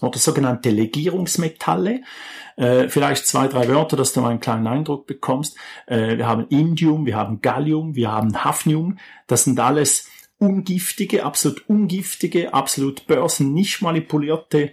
oder 0.04 0.18
sogenannte 0.18 0.70
Legierungsmetalle. 0.70 2.02
Äh, 2.56 2.88
vielleicht 2.88 3.26
zwei, 3.26 3.48
drei 3.48 3.68
Wörter, 3.68 3.96
dass 3.96 4.12
du 4.12 4.20
mal 4.20 4.30
einen 4.30 4.40
kleinen 4.40 4.66
Eindruck 4.66 5.06
bekommst. 5.06 5.56
Äh, 5.86 6.18
wir 6.18 6.26
haben 6.26 6.46
Indium, 6.48 7.06
wir 7.06 7.16
haben 7.16 7.40
Gallium, 7.40 7.96
wir 7.96 8.12
haben 8.12 8.44
Hafnium. 8.44 8.98
Das 9.26 9.44
sind 9.44 9.58
alles 9.58 10.08
ungiftige, 10.38 11.24
absolut 11.24 11.68
ungiftige, 11.68 12.54
absolut 12.54 13.06
börsennicht 13.06 13.82
manipulierte 13.82 14.72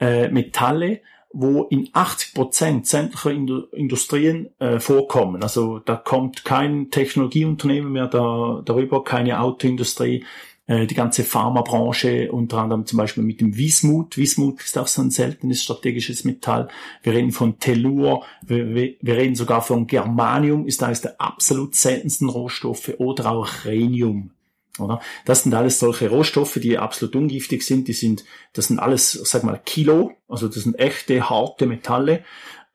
äh, 0.00 0.28
Metalle, 0.28 1.00
wo 1.30 1.64
in 1.64 1.90
80 1.92 2.34
Prozent 2.34 2.86
sämtlicher 2.86 3.30
Industrien 3.72 4.48
äh, 4.58 4.80
vorkommen. 4.80 5.42
Also 5.42 5.78
da 5.78 5.96
kommt 5.96 6.44
kein 6.44 6.90
Technologieunternehmen 6.90 7.92
mehr 7.92 8.06
da, 8.06 8.62
darüber, 8.64 9.04
keine 9.04 9.40
Autoindustrie, 9.40 10.24
die 10.68 10.94
ganze 10.94 11.24
Pharmabranche, 11.24 12.30
unter 12.30 12.58
anderem 12.58 12.84
zum 12.84 12.98
Beispiel 12.98 13.22
mit 13.22 13.40
dem 13.40 13.56
Wismut. 13.56 14.18
Wismut 14.18 14.62
ist 14.62 14.76
auch 14.76 14.86
so 14.86 15.00
ein 15.00 15.10
seltenes 15.10 15.62
strategisches 15.62 16.24
Metall. 16.24 16.68
Wir 17.02 17.14
reden 17.14 17.32
von 17.32 17.58
Tellur, 17.58 18.22
wir, 18.42 18.74
wir 19.00 19.16
reden 19.16 19.34
sogar 19.34 19.62
von 19.62 19.86
Germanium, 19.86 20.66
ist 20.66 20.82
eines 20.82 21.00
der 21.00 21.18
absolut 21.18 21.74
seltensten 21.74 22.28
Rohstoffe, 22.28 22.92
oder 22.98 23.30
auch 23.30 23.64
Rhenium. 23.64 24.32
Oder? 24.78 25.00
Das 25.24 25.42
sind 25.42 25.54
alles 25.54 25.78
solche 25.78 26.10
Rohstoffe, 26.10 26.58
die 26.60 26.78
absolut 26.78 27.16
ungiftig 27.16 27.62
sind. 27.62 27.88
Die 27.88 27.92
sind, 27.92 28.24
das 28.52 28.68
sind 28.68 28.78
alles, 28.78 29.12
sag 29.12 29.44
mal, 29.44 29.60
Kilo, 29.64 30.12
also 30.28 30.48
das 30.48 30.62
sind 30.62 30.78
echte 30.78 31.28
harte 31.28 31.66
Metalle. 31.66 32.24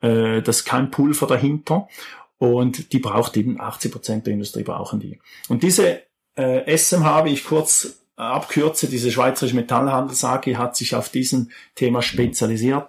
Äh, 0.00 0.42
das 0.42 0.58
ist 0.58 0.64
kein 0.64 0.90
Pulver 0.90 1.26
dahinter. 1.26 1.88
Und 2.38 2.92
die 2.92 2.98
braucht 2.98 3.36
eben 3.36 3.60
80 3.60 3.92
Prozent 3.92 4.26
der 4.26 4.34
Industrie 4.34 4.64
brauchen 4.64 5.00
die. 5.00 5.18
Und 5.48 5.62
diese 5.62 6.02
äh, 6.36 6.76
SMH, 6.76 7.24
wie 7.24 7.32
ich 7.32 7.44
kurz 7.44 7.98
äh, 8.16 8.22
abkürze, 8.22 8.88
diese 8.88 9.10
Schweizerische 9.10 9.56
Metallhandels 9.56 10.24
AG 10.24 10.56
hat 10.56 10.76
sich 10.76 10.94
auf 10.94 11.08
diesem 11.08 11.50
Thema 11.74 12.02
spezialisiert. 12.02 12.88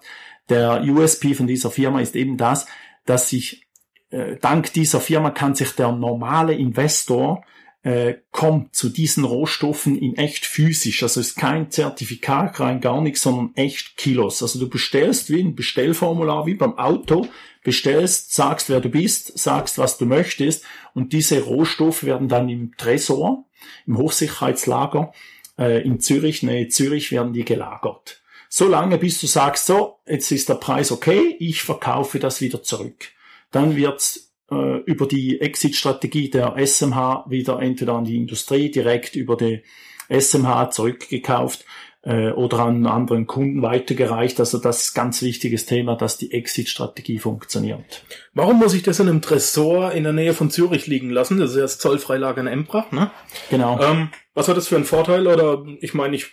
Der 0.50 0.84
USP 0.84 1.34
von 1.34 1.48
dieser 1.48 1.72
Firma 1.72 2.02
ist 2.02 2.16
eben 2.16 2.38
das, 2.38 2.68
dass 3.06 3.30
sich 3.30 3.68
äh, 4.12 4.38
dank 4.38 4.74
dieser 4.74 5.02
Firma 5.02 5.32
kann 5.32 5.56
sich 5.56 5.72
der 5.72 5.92
normale 5.92 6.54
Investor 6.54 7.44
äh, 7.86 8.16
kommt 8.32 8.76
zu 8.76 8.90
diesen 8.90 9.24
Rohstoffen 9.26 9.96
in 9.96 10.18
echt 10.18 10.48
physisch. 10.48 11.04
Also 11.04 11.20
ist 11.20 11.38
kein 11.38 11.70
Zertifikat 11.70 12.60
rein, 12.60 12.82
gar 12.82 13.00
nichts, 13.00 13.22
sondern 13.22 13.52
echt 13.56 13.96
Kilos. 13.96 14.42
Also 14.42 14.60
du 14.60 14.68
bestellst 14.68 15.30
wie 15.30 15.40
ein 15.40 15.56
Bestellformular, 15.56 16.48
wie 16.48 16.56
beim 16.56 16.80
Auto, 16.80 17.28
bestellst, 17.64 18.34
sagst, 18.34 18.70
wer 18.70 18.82
du 18.82 18.90
bist, 18.90 19.38
sagst, 19.38 19.78
was 19.78 20.00
du 20.00 20.08
möchtest 20.08 20.66
und 20.96 21.14
diese 21.14 21.44
Rohstoffe 21.44 22.04
werden 22.04 22.28
dann 22.28 22.50
im 22.50 22.76
Tresor, 22.76 23.46
im 23.86 24.00
Hochsicherheitslager 24.00 25.14
äh, 25.60 25.84
in 25.84 26.00
Zürich, 26.00 26.42
nee, 26.42 26.68
Zürich 26.68 27.12
werden 27.12 27.34
die 27.34 27.46
gelagert. 27.46 28.20
So 28.50 28.68
lange, 28.68 28.98
bis 28.98 29.22
du 29.22 29.28
sagst, 29.28 29.68
so, 29.68 30.00
jetzt 30.08 30.32
ist 30.32 30.50
der 30.50 30.56
Preis 30.56 30.92
okay, 30.92 31.36
ich 31.38 31.62
verkaufe 31.62 32.18
das 32.18 32.42
wieder 32.42 32.64
zurück. 32.64 33.10
Dann 33.52 33.76
wird 33.76 34.22
äh, 34.52 34.78
über 34.86 35.08
die 35.08 35.42
Exit-Strategie 35.42 36.30
der 36.30 36.56
SMH 36.58 37.26
wieder 37.30 37.62
entweder 37.62 37.94
an 37.94 38.06
die 38.06 38.18
Industrie 38.18 38.72
direkt 38.72 39.16
über 39.16 39.36
die 39.38 39.64
SMH 40.10 40.72
zurückgekauft 40.72 41.66
äh, 42.04 42.30
oder 42.30 42.60
an 42.60 42.86
anderen 42.86 43.28
Kunden 43.28 43.62
weitergereicht. 43.62 44.40
Also 44.40 44.60
das 44.60 44.84
ist 44.84 44.94
ganz 44.94 45.22
wichtiges 45.22 45.66
Thema, 45.66 45.96
dass 45.96 46.18
die 46.18 46.32
Exit-Strategie 46.32 47.20
funktioniert. 47.20 48.04
Warum 48.34 48.60
muss 48.60 48.74
ich 48.74 48.84
das 48.84 49.00
in 49.00 49.10
einem 49.10 49.22
Tresor 49.22 49.92
in 49.92 50.04
der 50.04 50.14
Nähe 50.14 50.34
von 50.34 50.52
Zürich 50.52 50.88
liegen 50.88 51.10
lassen? 51.10 51.40
Das 51.40 51.52
ist 51.52 51.56
ja 51.58 51.64
das 51.64 51.80
Zollfreilager 51.80 52.42
in 52.42 52.48
Embrach, 52.48 52.92
ne? 52.92 53.12
Genau. 53.50 53.80
Ähm, 53.82 54.10
was 54.34 54.48
hat 54.48 54.58
das 54.58 54.68
für 54.68 54.76
einen 54.76 54.86
Vorteil? 54.86 55.28
Oder 55.28 55.66
ich 55.82 55.94
meine, 55.94 56.16
ich 56.16 56.28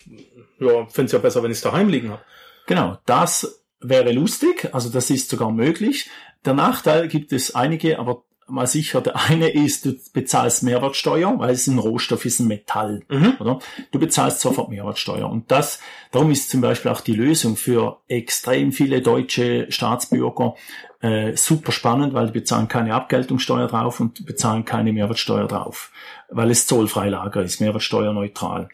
ja, 0.60 0.86
finde 0.86 1.06
es 1.06 1.12
ja 1.12 1.18
besser, 1.18 1.42
wenn 1.42 1.50
ich 1.50 1.58
es 1.58 1.62
daheim 1.62 1.88
liegen 1.88 2.10
habe. 2.10 2.22
Genau, 2.66 2.98
das 3.06 3.64
wäre 3.80 4.12
lustig, 4.12 4.68
also 4.72 4.88
das 4.88 5.10
ist 5.10 5.28
sogar 5.28 5.50
möglich. 5.50 6.08
Der 6.44 6.54
Nachteil 6.54 7.08
gibt 7.08 7.32
es 7.32 7.54
einige, 7.54 7.98
aber 7.98 8.24
mal 8.48 8.66
sicher. 8.66 9.00
Der 9.00 9.16
eine 9.16 9.48
ist, 9.48 9.86
du 9.86 9.94
bezahlst 10.12 10.62
Mehrwertsteuer, 10.62 11.38
weil 11.38 11.50
es 11.50 11.66
ein 11.68 11.78
Rohstoff 11.78 12.24
ist, 12.24 12.40
ein 12.40 12.48
Metall, 12.48 13.02
Mhm. 13.08 13.36
oder? 13.38 13.60
Du 13.92 13.98
bezahlst 13.98 14.40
sofort 14.40 14.68
Mehrwertsteuer. 14.68 15.30
Und 15.30 15.50
das, 15.50 15.80
darum 16.10 16.30
ist 16.30 16.50
zum 16.50 16.60
Beispiel 16.60 16.90
auch 16.90 17.00
die 17.00 17.14
Lösung 17.14 17.56
für 17.56 18.00
extrem 18.08 18.72
viele 18.72 19.00
deutsche 19.00 19.70
Staatsbürger 19.70 20.54
äh, 21.00 21.36
super 21.36 21.72
spannend, 21.72 22.14
weil 22.14 22.26
die 22.26 22.32
bezahlen 22.32 22.68
keine 22.68 22.94
Abgeltungssteuer 22.94 23.68
drauf 23.68 24.00
und 24.00 24.24
bezahlen 24.26 24.64
keine 24.64 24.92
Mehrwertsteuer 24.92 25.48
drauf, 25.48 25.90
weil 26.28 26.50
es 26.50 26.66
zollfreilager 26.66 27.42
ist, 27.42 27.60
mehrwertsteuerneutral. 27.60 28.68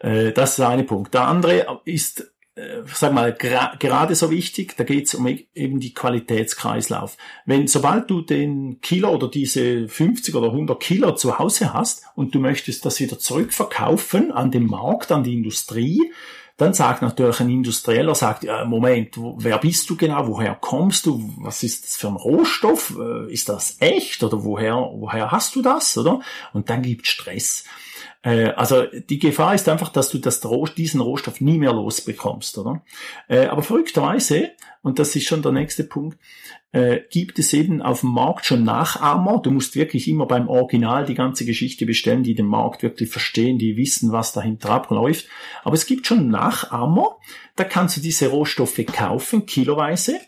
Äh, 0.00 0.32
das 0.32 0.50
ist 0.50 0.58
der 0.58 0.68
eine 0.68 0.84
Punkt. 0.84 1.14
Der 1.14 1.22
andere 1.26 1.80
ist 1.84 2.30
äh, 2.56 2.82
sag 2.92 3.12
mal, 3.12 3.34
gra 3.34 3.74
gerade 3.78 4.14
so 4.14 4.30
wichtig, 4.30 4.76
da 4.76 4.84
geht 4.84 5.06
es 5.06 5.14
um 5.14 5.26
e- 5.26 5.46
eben 5.54 5.78
die 5.78 5.92
Qualitätskreislauf. 5.92 7.16
Wenn, 7.44 7.66
sobald 7.66 8.10
du 8.10 8.22
den 8.22 8.80
Kilo 8.80 9.10
oder 9.10 9.28
diese 9.28 9.88
50 9.88 10.34
oder 10.34 10.48
100 10.48 10.80
Kilo 10.80 11.14
zu 11.14 11.38
Hause 11.38 11.74
hast 11.74 12.04
und 12.14 12.34
du 12.34 12.40
möchtest 12.40 12.84
das 12.86 12.98
wieder 12.98 13.18
zurückverkaufen 13.18 14.32
an 14.32 14.50
den 14.50 14.66
Markt, 14.66 15.12
an 15.12 15.22
die 15.22 15.34
Industrie, 15.34 16.10
dann 16.56 16.72
sagt 16.72 17.02
natürlich 17.02 17.40
ein 17.40 17.50
Industrieller, 17.50 18.14
sagt, 18.14 18.44
ja, 18.44 18.64
Moment, 18.64 19.14
wer 19.18 19.58
bist 19.58 19.90
du 19.90 19.96
genau, 19.96 20.26
woher 20.26 20.54
kommst 20.54 21.04
du, 21.04 21.34
was 21.38 21.62
ist 21.62 21.84
das 21.84 21.96
für 21.96 22.08
ein 22.08 22.16
Rohstoff, 22.16 22.96
Äh, 22.98 23.32
ist 23.32 23.48
das 23.48 23.76
echt 23.80 24.22
oder 24.22 24.42
woher, 24.42 24.76
woher 24.94 25.30
hast 25.30 25.54
du 25.54 25.62
das, 25.62 25.96
oder? 25.98 26.20
Und 26.54 26.70
dann 26.70 26.82
gibt 26.82 27.06
Stress. 27.06 27.64
Äh, 28.22 28.52
Also 28.56 28.84
die 28.86 29.18
Gefahr 29.18 29.54
ist 29.54 29.68
einfach, 29.68 29.90
dass 29.90 30.08
du 30.08 30.18
das, 30.18 30.40
diesen 30.76 31.00
Rohstoff 31.00 31.40
nie 31.42 31.58
mehr 31.58 31.74
losbekommst, 31.74 32.56
oder? 32.56 32.82
Äh, 33.28 33.46
Aber 33.46 33.62
verrückterweise, 33.62 34.50
und 34.82 34.98
das 34.98 35.14
ist 35.14 35.26
schon 35.26 35.42
der 35.42 35.52
nächste 35.52 35.84
Punkt, 35.84 36.18
äh, 36.76 37.04
gibt 37.08 37.38
es 37.38 37.54
eben 37.54 37.80
auf 37.80 38.00
dem 38.00 38.10
Markt 38.10 38.44
schon 38.44 38.62
Nachahmer. 38.62 39.40
Du 39.40 39.50
musst 39.50 39.76
wirklich 39.76 40.08
immer 40.08 40.26
beim 40.26 40.46
Original 40.46 41.06
die 41.06 41.14
ganze 41.14 41.46
Geschichte 41.46 41.86
bestellen, 41.86 42.22
die 42.22 42.34
den 42.34 42.44
Markt 42.44 42.82
wirklich 42.82 43.08
verstehen, 43.08 43.58
die 43.58 43.78
wissen, 43.78 44.12
was 44.12 44.34
dahinter 44.34 44.68
abläuft. 44.68 45.26
Aber 45.64 45.74
es 45.74 45.86
gibt 45.86 46.06
schon 46.06 46.28
Nachahmer, 46.28 47.16
da 47.56 47.64
kannst 47.64 47.96
du 47.96 48.02
diese 48.02 48.28
Rohstoffe 48.28 48.84
kaufen, 48.92 49.46
kiloweise. 49.46 50.20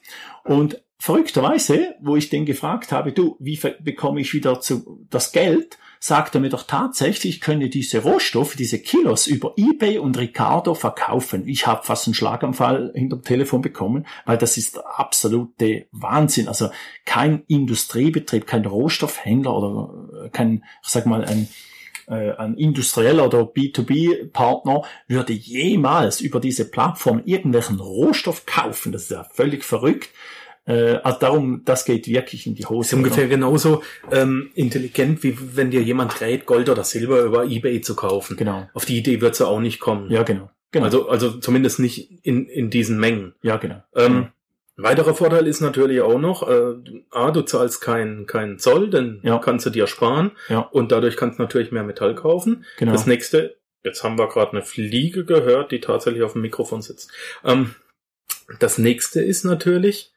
Und 0.43 0.83
verrückterweise, 0.99 1.97
wo 2.01 2.17
ich 2.17 2.31
den 2.31 2.47
gefragt 2.47 2.93
habe, 2.93 3.13
du, 3.13 3.37
wie 3.41 3.61
bekomme 3.81 4.23
ich 4.23 4.33
wieder 4.33 4.59
zu, 4.59 5.07
das 5.11 5.33
Geld, 5.33 5.77
sagt 6.01 6.35
er 6.35 6.41
mir 6.41 6.49
doch 6.51 6.65
tatsächlich, 6.65 7.37
ich 7.37 7.41
könne 7.41 7.69
diese 7.69 8.03
Rohstoffe, 8.03 8.57
diese 8.57 8.79
Kilos 8.79 9.27
über 9.27 9.55
eBay 9.57 9.99
und 9.99 10.19
Ricardo 10.19 10.75
verkaufen. 10.75 11.47
Ich 11.47 11.67
habe 11.67 11.85
fast 11.85 12.07
einen 12.07 12.15
Schlaganfall 12.15 12.93
hinterm 12.95 13.23
Telefon 13.23 13.63
bekommen, 13.63 14.07
weil 14.25 14.39
das 14.39 14.57
ist 14.57 14.77
der 14.77 14.99
absolute 14.99 15.87
Wahnsinn. 15.93 16.49
Also 16.49 16.71
kein 17.05 17.43
Industriebetrieb, 17.47 18.47
kein 18.47 18.65
Rohstoffhändler 18.65 19.57
oder 19.57 20.25
äh, 20.25 20.29
kein, 20.31 20.65
ich 20.83 20.89
sag 20.89 21.07
mal, 21.07 21.25
ein 21.25 21.49
äh, 22.09 22.33
ein 22.37 22.55
industrieller 22.55 23.27
oder 23.27 23.43
B2B-Partner 23.43 24.83
würde 25.09 25.33
jemals 25.33 26.21
über 26.21 26.41
diese 26.41 26.71
Plattform 26.71 27.23
irgendwelchen 27.25 27.81
Rohstoff 27.81 28.47
kaufen. 28.47 28.93
Das 28.93 29.03
ist 29.03 29.11
ja 29.11 29.25
völlig 29.25 29.65
verrückt. 29.65 30.09
Äh, 30.69 31.01
also 31.03 31.19
darum, 31.19 31.63
das 31.65 31.85
geht 31.85 32.07
wirklich 32.07 32.47
in 32.47 32.55
die 32.55 32.63
Ist 32.63 32.71
Hose. 32.71 32.95
ungefähr 32.97 33.27
genauso 33.27 33.83
ähm, 34.13 34.51
intelligent, 34.55 35.23
wie 35.23 35.37
wenn 35.57 35.71
dir 35.71 35.83
jemand 35.83 36.21
rät, 36.21 36.47
Gold 36.47 36.69
oder 36.69 36.85
Silber 36.85 37.23
über 37.23 37.45
Ebay 37.47 37.81
zu 37.81 37.97
kaufen. 37.97 38.37
Genau. 38.37 38.69
Auf 38.75 38.85
die 38.85 38.99
Idee 38.99 39.21
wird 39.21 39.35
sie 39.35 39.47
auch 39.47 39.61
nicht 39.61 39.81
kommen. 39.81 40.11
Ja, 40.11 40.23
genau. 40.23 40.51
genau. 40.71 40.85
Also, 40.85 41.09
also 41.09 41.31
zumindest 41.39 41.79
nicht 41.81 42.25
in, 42.25 42.47
in 42.47 42.69
diesen 42.71 43.01
Mengen. 43.01 43.35
ja, 43.43 43.57
genau. 43.57 43.83
Ähm, 43.97 44.29
ein 44.77 44.85
weiterer 44.85 45.15
Vorteil 45.15 45.49
ist 45.49 45.61
natürlich 45.61 46.03
auch 46.03 46.21
noch, 46.21 46.49
äh, 46.49 46.75
A, 47.11 47.33
du 47.33 47.43
zahlst 47.43 47.81
keinen 47.81 48.27
keinen 48.27 48.61
Zoll, 48.61 48.91
denn 48.91 49.19
Ja. 49.25 49.39
kannst 49.39 49.67
du 49.67 49.71
dir 49.71 49.89
sparen 49.89 50.31
Ja. 50.49 50.61
und 50.61 50.93
dadurch 50.93 51.17
kannst 51.17 51.39
du 51.41 51.43
natürlich 51.43 51.73
mehr 51.73 51.83
Metall 51.83 52.15
kaufen. 52.15 52.65
Genau. 52.77 52.93
Das 52.93 53.05
nächste, 53.07 53.57
jetzt 53.83 54.05
haben 54.05 54.17
wir 54.19 54.29
gerade 54.29 54.53
eine 54.53 54.63
Fliege 54.63 55.25
gehört, 55.25 55.73
die 55.73 55.81
tatsächlich 55.81 56.23
auf 56.23 56.35
dem 56.35 56.43
Mikrofon 56.43 56.81
sitzt. 56.83 57.11
Ähm, 57.45 57.75
das 58.61 58.79
nächste 58.79 59.21
ist 59.21 59.45
natürlich, 59.45 60.13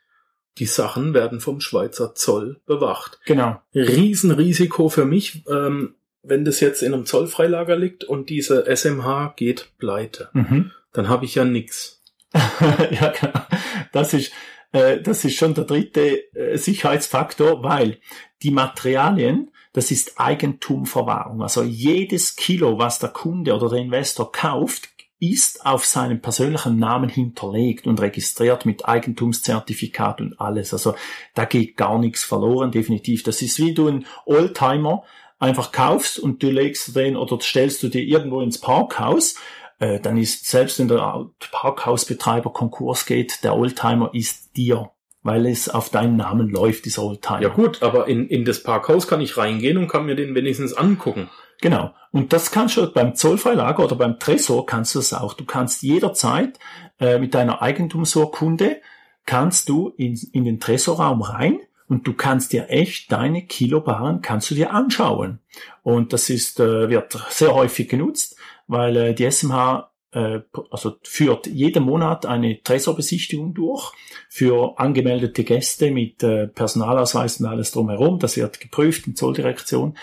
die 0.57 0.65
Sachen 0.65 1.13
werden 1.13 1.39
vom 1.39 1.61
Schweizer 1.61 2.13
Zoll 2.15 2.59
bewacht. 2.65 3.19
Genau. 3.25 3.61
Riesenrisiko 3.73 4.89
für 4.89 5.05
mich, 5.05 5.43
ähm, 5.47 5.95
wenn 6.23 6.45
das 6.45 6.59
jetzt 6.59 6.83
in 6.83 6.93
einem 6.93 7.05
Zollfreilager 7.05 7.75
liegt 7.75 8.03
und 8.03 8.29
diese 8.29 8.65
SMH 8.67 9.33
geht 9.37 9.69
pleite. 9.79 10.29
Mhm. 10.33 10.71
Dann 10.93 11.09
habe 11.09 11.25
ich 11.25 11.35
ja 11.35 11.45
nix. 11.45 12.01
ja, 12.33 13.13
genau. 13.19 13.45
Das 13.91 14.13
ist, 14.13 14.31
äh, 14.71 15.01
das 15.01 15.25
ist 15.25 15.35
schon 15.35 15.53
der 15.53 15.65
dritte 15.65 16.33
äh, 16.35 16.57
Sicherheitsfaktor, 16.57 17.63
weil 17.63 17.97
die 18.43 18.51
Materialien, 18.51 19.51
das 19.73 19.91
ist 19.91 20.19
Eigentumverwahrung. 20.19 21.41
Also 21.41 21.63
jedes 21.63 22.35
Kilo, 22.35 22.77
was 22.77 22.99
der 22.99 23.09
Kunde 23.09 23.53
oder 23.55 23.69
der 23.69 23.79
Investor 23.79 24.31
kauft, 24.31 24.90
ist 25.21 25.67
auf 25.67 25.85
seinem 25.85 26.19
persönlichen 26.19 26.79
Namen 26.79 27.07
hinterlegt 27.07 27.85
und 27.85 28.01
registriert 28.01 28.65
mit 28.65 28.87
Eigentumszertifikat 28.87 30.19
und 30.19 30.41
alles. 30.41 30.73
Also 30.73 30.95
da 31.35 31.45
geht 31.45 31.77
gar 31.77 31.99
nichts 31.99 32.23
verloren, 32.23 32.71
definitiv. 32.71 33.21
Das 33.21 33.43
ist 33.43 33.59
wie 33.59 33.75
du 33.75 33.87
einen 33.87 34.07
Oldtimer 34.25 35.03
einfach 35.37 35.71
kaufst 35.71 36.17
und 36.17 36.41
du 36.41 36.49
legst 36.49 36.95
den 36.95 37.15
oder 37.15 37.39
stellst 37.39 37.83
du 37.83 37.89
dir 37.89 38.01
irgendwo 38.01 38.41
ins 38.41 38.59
Parkhaus, 38.59 39.35
äh, 39.77 39.99
dann 39.99 40.17
ist 40.17 40.47
selbst 40.47 40.79
wenn 40.79 40.87
der 40.87 41.29
Parkhausbetreiber 41.51 42.51
Konkurs 42.51 43.05
geht, 43.05 43.43
der 43.43 43.55
Oldtimer 43.55 44.09
ist 44.13 44.57
dir, 44.57 44.89
weil 45.21 45.45
es 45.45 45.69
auf 45.69 45.89
deinen 45.89 46.15
Namen 46.15 46.49
läuft, 46.49 46.85
dieser 46.85 47.03
Oldtimer. 47.03 47.43
Ja 47.43 47.49
gut, 47.49 47.83
aber 47.83 48.07
in, 48.07 48.27
in 48.27 48.43
das 48.43 48.63
Parkhaus 48.63 49.07
kann 49.07 49.21
ich 49.21 49.37
reingehen 49.37 49.77
und 49.77 49.87
kann 49.87 50.07
mir 50.07 50.15
den 50.15 50.33
wenigstens 50.33 50.73
angucken. 50.73 51.29
Genau. 51.61 51.93
Und 52.11 52.33
das 52.33 52.51
kannst 52.51 52.77
du 52.77 52.91
beim 52.91 53.15
Zollfreilager 53.15 53.83
oder 53.85 53.95
beim 53.95 54.19
Tresor 54.19 54.65
kannst 54.65 54.95
du 54.95 54.99
das 54.99 55.13
auch. 55.13 55.33
Du 55.33 55.45
kannst 55.45 55.81
jederzeit 55.81 56.59
äh, 56.99 57.19
mit 57.19 57.33
deiner 57.33 57.61
Eigentumsurkunde 57.61 58.81
kannst 59.25 59.69
du 59.69 59.93
in, 59.97 60.19
in 60.33 60.43
den 60.43 60.59
Tresorraum 60.59 61.21
rein 61.21 61.59
und 61.87 62.07
du 62.07 62.13
kannst 62.13 62.53
dir 62.53 62.69
echt 62.69 63.11
deine 63.11 63.45
Kilobaren 63.45 64.21
kannst 64.21 64.49
du 64.51 64.55
dir 64.55 64.73
anschauen. 64.73 65.39
Und 65.83 66.11
das 66.11 66.29
ist 66.29 66.59
äh, 66.59 66.89
wird 66.89 67.17
sehr 67.29 67.53
häufig 67.53 67.87
genutzt, 67.87 68.35
weil 68.67 68.97
äh, 68.97 69.13
die 69.13 69.29
SMH 69.29 69.91
äh, 70.11 70.39
also 70.69 70.95
führt 71.03 71.47
jeden 71.47 71.83
Monat 71.83 72.25
eine 72.25 72.61
Tresorbesichtigung 72.61 73.53
durch 73.53 73.93
für 74.29 74.79
angemeldete 74.79 75.43
Gäste 75.43 75.91
mit 75.91 76.23
äh, 76.23 76.47
Personalausweis 76.47 77.39
und 77.39 77.45
alles 77.45 77.71
drumherum. 77.71 78.19
Das 78.19 78.37
wird 78.37 78.59
geprüft 78.59 79.07
in 79.07 79.15
Zolldirektion. 79.15 79.97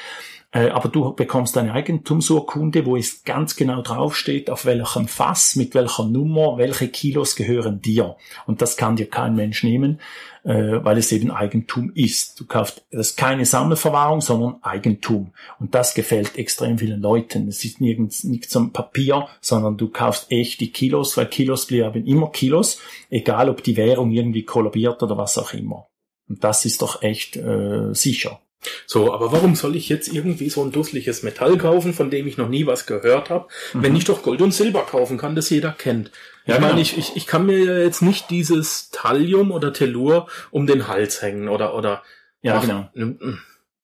Äh, 0.51 0.71
aber 0.71 0.89
du 0.89 1.13
bekommst 1.13 1.59
eine 1.59 1.73
Eigentumsurkunde, 1.73 2.87
wo 2.87 2.97
es 2.97 3.23
ganz 3.25 3.55
genau 3.55 3.83
draufsteht, 3.83 4.49
auf 4.49 4.65
welchem 4.65 5.07
Fass, 5.07 5.57
mit 5.57 5.75
welcher 5.75 6.05
Nummer, 6.05 6.57
welche 6.57 6.89
Kilos 6.89 7.37
gehören 7.37 7.83
dir. 7.83 8.17
Und 8.47 8.63
das 8.63 8.79
kann 8.79 8.97
dir 8.97 9.11
kein 9.11 9.35
Mensch 9.35 9.63
nehmen, 9.63 10.01
äh, 10.45 10.83
weil 10.83 10.97
es 10.97 11.13
eben 11.13 11.31
Eigentum 11.31 11.93
ist. 11.95 12.41
Du 12.41 12.47
kaufst, 12.47 12.83
das 12.91 13.11
ist 13.11 13.17
keine 13.19 13.45
Sammelverwahrung, 13.45 14.23
sondern 14.23 14.57
Eigentum. 14.63 15.33
Und 15.61 15.75
das 15.75 15.93
gefällt 15.93 16.39
extrem 16.39 16.79
vielen 16.79 17.03
Leuten. 17.03 17.47
Es 17.49 17.63
ist 17.67 17.83
nirgends 17.83 18.25
nicht 18.25 18.51
zum 18.51 18.73
Papier, 18.73 19.29
sondern 19.43 19.77
du 19.77 19.89
kaufst 19.89 20.33
echt 20.33 20.63
die 20.63 20.73
Kilos, 20.73 21.19
weil 21.19 21.27
Kilos 21.27 21.67
bleiben 21.67 22.07
immer 22.07 22.31
Kilos, 22.31 22.81
egal 23.11 23.51
ob 23.51 23.63
die 23.63 23.77
Währung 23.77 24.13
irgendwie 24.13 24.45
kollabiert 24.45 25.03
oder 25.03 25.19
was 25.19 25.37
auch 25.37 25.53
immer. 25.53 25.89
Und 26.27 26.43
das 26.43 26.65
ist 26.65 26.81
doch 26.81 27.03
echt 27.03 27.37
äh, 27.37 27.93
sicher. 27.93 28.41
So, 28.87 29.13
aber 29.13 29.33
warum 29.33 29.55
soll 29.55 29.77
ich 29.77 29.89
jetzt 29.89 30.09
irgendwie 30.09 30.49
so 30.49 30.65
ein 30.65 30.73
dusseliges 30.73 31.23
Metall 31.23 31.59
kaufen, 31.59 31.95
von 31.95 32.11
dem 32.11 32.27
ich 32.27 32.37
noch 32.37 32.49
nie 32.49 32.67
was 32.67 32.87
gehört 32.87 33.31
habe, 33.31 33.49
wenn 33.73 33.95
ich 33.95 34.05
doch 34.05 34.23
Gold 34.23 34.43
und 34.43 34.53
Silber 34.53 34.83
kaufen 34.83 35.17
kann, 35.19 35.37
das 35.37 35.51
jeder 35.51 35.73
kennt? 35.73 36.11
Ja, 36.45 36.57
ich 36.57 36.61
meine, 36.61 36.73
genau. 36.73 36.83
ich, 36.83 36.99
ich, 36.99 37.17
ich 37.17 37.27
kann 37.27 37.47
mir 37.47 37.59
ja 37.59 37.79
jetzt 37.79 38.03
nicht 38.03 38.31
dieses 38.31 38.91
Thallium 38.91 39.53
oder 39.53 39.73
Tellur 39.73 40.29
um 40.51 40.67
den 40.67 40.89
Hals 40.89 41.23
hängen 41.23 41.49
oder 41.49 41.75
oder 41.75 42.03
Ja, 42.41 42.57
Ach, 42.57 42.63
genau. 42.63 42.89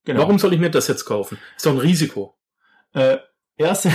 genau. 0.05 0.21
Warum 0.21 0.39
soll 0.39 0.55
ich 0.55 0.61
mir 0.61 0.71
das 0.71 0.89
jetzt 0.89 1.05
kaufen? 1.05 1.39
Ist 1.57 1.67
doch 1.67 1.73
ein 1.73 1.79
Risiko. 1.79 2.35
Äh, 2.95 3.19
erste, 3.57 3.91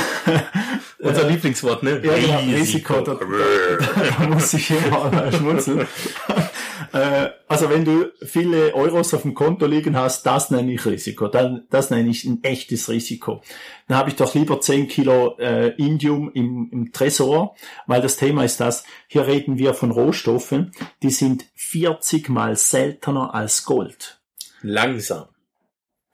Unser 0.99 1.27
äh, 1.27 1.31
Lieblingswort, 1.31 1.83
ne? 1.83 2.01
ja, 2.03 2.15
genau, 2.17 2.57
Risiko, 2.57 3.01
da, 3.01 3.15
da 3.15 4.27
muss 4.27 4.53
ich 4.53 4.69
immer 4.69 5.31
schmunzeln. 5.31 5.87
äh, 6.93 7.29
also 7.47 7.69
wenn 7.69 7.85
du 7.85 8.11
viele 8.21 8.73
Euros 8.73 9.13
auf 9.13 9.23
dem 9.23 9.33
Konto 9.33 9.65
liegen 9.65 9.95
hast, 9.97 10.25
das 10.25 10.51
nenne 10.51 10.73
ich 10.73 10.85
Risiko. 10.85 11.27
Dann, 11.27 11.65
das 11.69 11.89
nenne 11.89 12.09
ich 12.09 12.25
ein 12.25 12.43
echtes 12.43 12.89
Risiko. 12.89 13.41
Dann 13.87 13.97
habe 13.97 14.09
ich 14.09 14.15
doch 14.15 14.33
lieber 14.33 14.61
10 14.61 14.87
Kilo 14.87 15.37
äh, 15.37 15.69
Indium 15.77 16.31
im, 16.33 16.69
im 16.71 16.91
Tresor, 16.91 17.55
weil 17.87 18.01
das 18.01 18.17
Thema 18.17 18.43
ist 18.43 18.59
das, 18.59 18.83
hier 19.07 19.27
reden 19.27 19.57
wir 19.57 19.73
von 19.73 19.91
Rohstoffen, 19.91 20.71
die 21.03 21.11
sind 21.11 21.45
40 21.55 22.29
mal 22.29 22.55
seltener 22.55 23.33
als 23.33 23.65
Gold. 23.65 24.19
Langsam. 24.61 25.27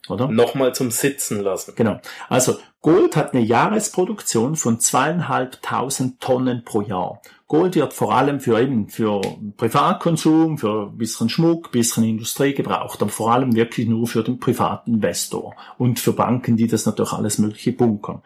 Oder? 0.09 0.27
Nochmal 0.27 0.75
zum 0.75 0.91
Sitzen 0.91 1.41
lassen. 1.41 1.73
Genau. 1.75 1.99
Also 2.29 2.57
Gold 2.81 3.15
hat 3.15 3.33
eine 3.33 3.43
Jahresproduktion 3.43 4.55
von 4.55 4.79
zweieinhalbtausend 4.79 6.21
Tonnen 6.21 6.63
pro 6.63 6.81
Jahr. 6.81 7.21
Gold 7.47 7.75
wird 7.75 7.93
vor 7.93 8.13
allem 8.13 8.39
für 8.39 8.59
eben 8.59 8.89
für 8.89 9.21
Privatkonsum, 9.57 10.57
für 10.57 10.89
ein 10.91 10.97
bisschen 10.97 11.29
Schmuck, 11.29 11.67
ein 11.67 11.71
bisschen 11.71 12.03
Industrie 12.03 12.53
gebraucht, 12.53 13.01
aber 13.01 13.11
vor 13.11 13.31
allem 13.31 13.55
wirklich 13.55 13.87
nur 13.87 14.07
für 14.07 14.23
den 14.23 14.39
privaten 14.39 14.95
Investor 14.95 15.55
und 15.77 15.99
für 15.99 16.13
Banken, 16.13 16.57
die 16.57 16.67
das 16.67 16.85
natürlich 16.85 17.13
alles 17.13 17.37
mögliche 17.37 17.71
bunkern. 17.71 18.21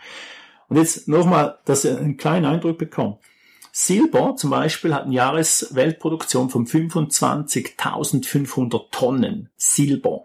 Und 0.67 0.77
jetzt 0.77 1.07
nochmal, 1.07 1.59
dass 1.65 1.85
ihr 1.85 1.97
einen 1.97 2.17
kleinen 2.17 2.45
Eindruck 2.45 2.77
bekommt. 2.77 3.17
Silber 3.71 4.35
zum 4.35 4.49
Beispiel 4.49 4.93
hat 4.93 5.05
eine 5.05 5.15
Jahresweltproduktion 5.15 6.49
von 6.49 6.65
25.500 6.65 8.91
Tonnen 8.91 9.49
Silber. 9.55 10.23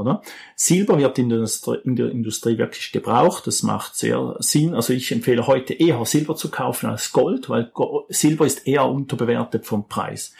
Oder? 0.00 0.22
Silber 0.56 0.98
wird 0.98 1.18
in 1.18 1.28
der, 1.28 1.38
Industrie, 1.38 1.78
in 1.84 1.96
der 1.96 2.10
Industrie 2.10 2.58
wirklich 2.58 2.92
gebraucht. 2.92 3.46
Das 3.46 3.62
macht 3.62 3.96
sehr 3.96 4.36
Sinn. 4.40 4.74
Also 4.74 4.92
ich 4.92 5.12
empfehle 5.12 5.46
heute 5.46 5.74
eher 5.74 6.04
Silber 6.04 6.36
zu 6.36 6.50
kaufen 6.50 6.90
als 6.90 7.12
Gold, 7.12 7.48
weil 7.48 7.70
Silber 8.08 8.46
ist 8.46 8.66
eher 8.66 8.86
unterbewertet 8.86 9.66
vom 9.66 9.88
Preis. 9.88 10.32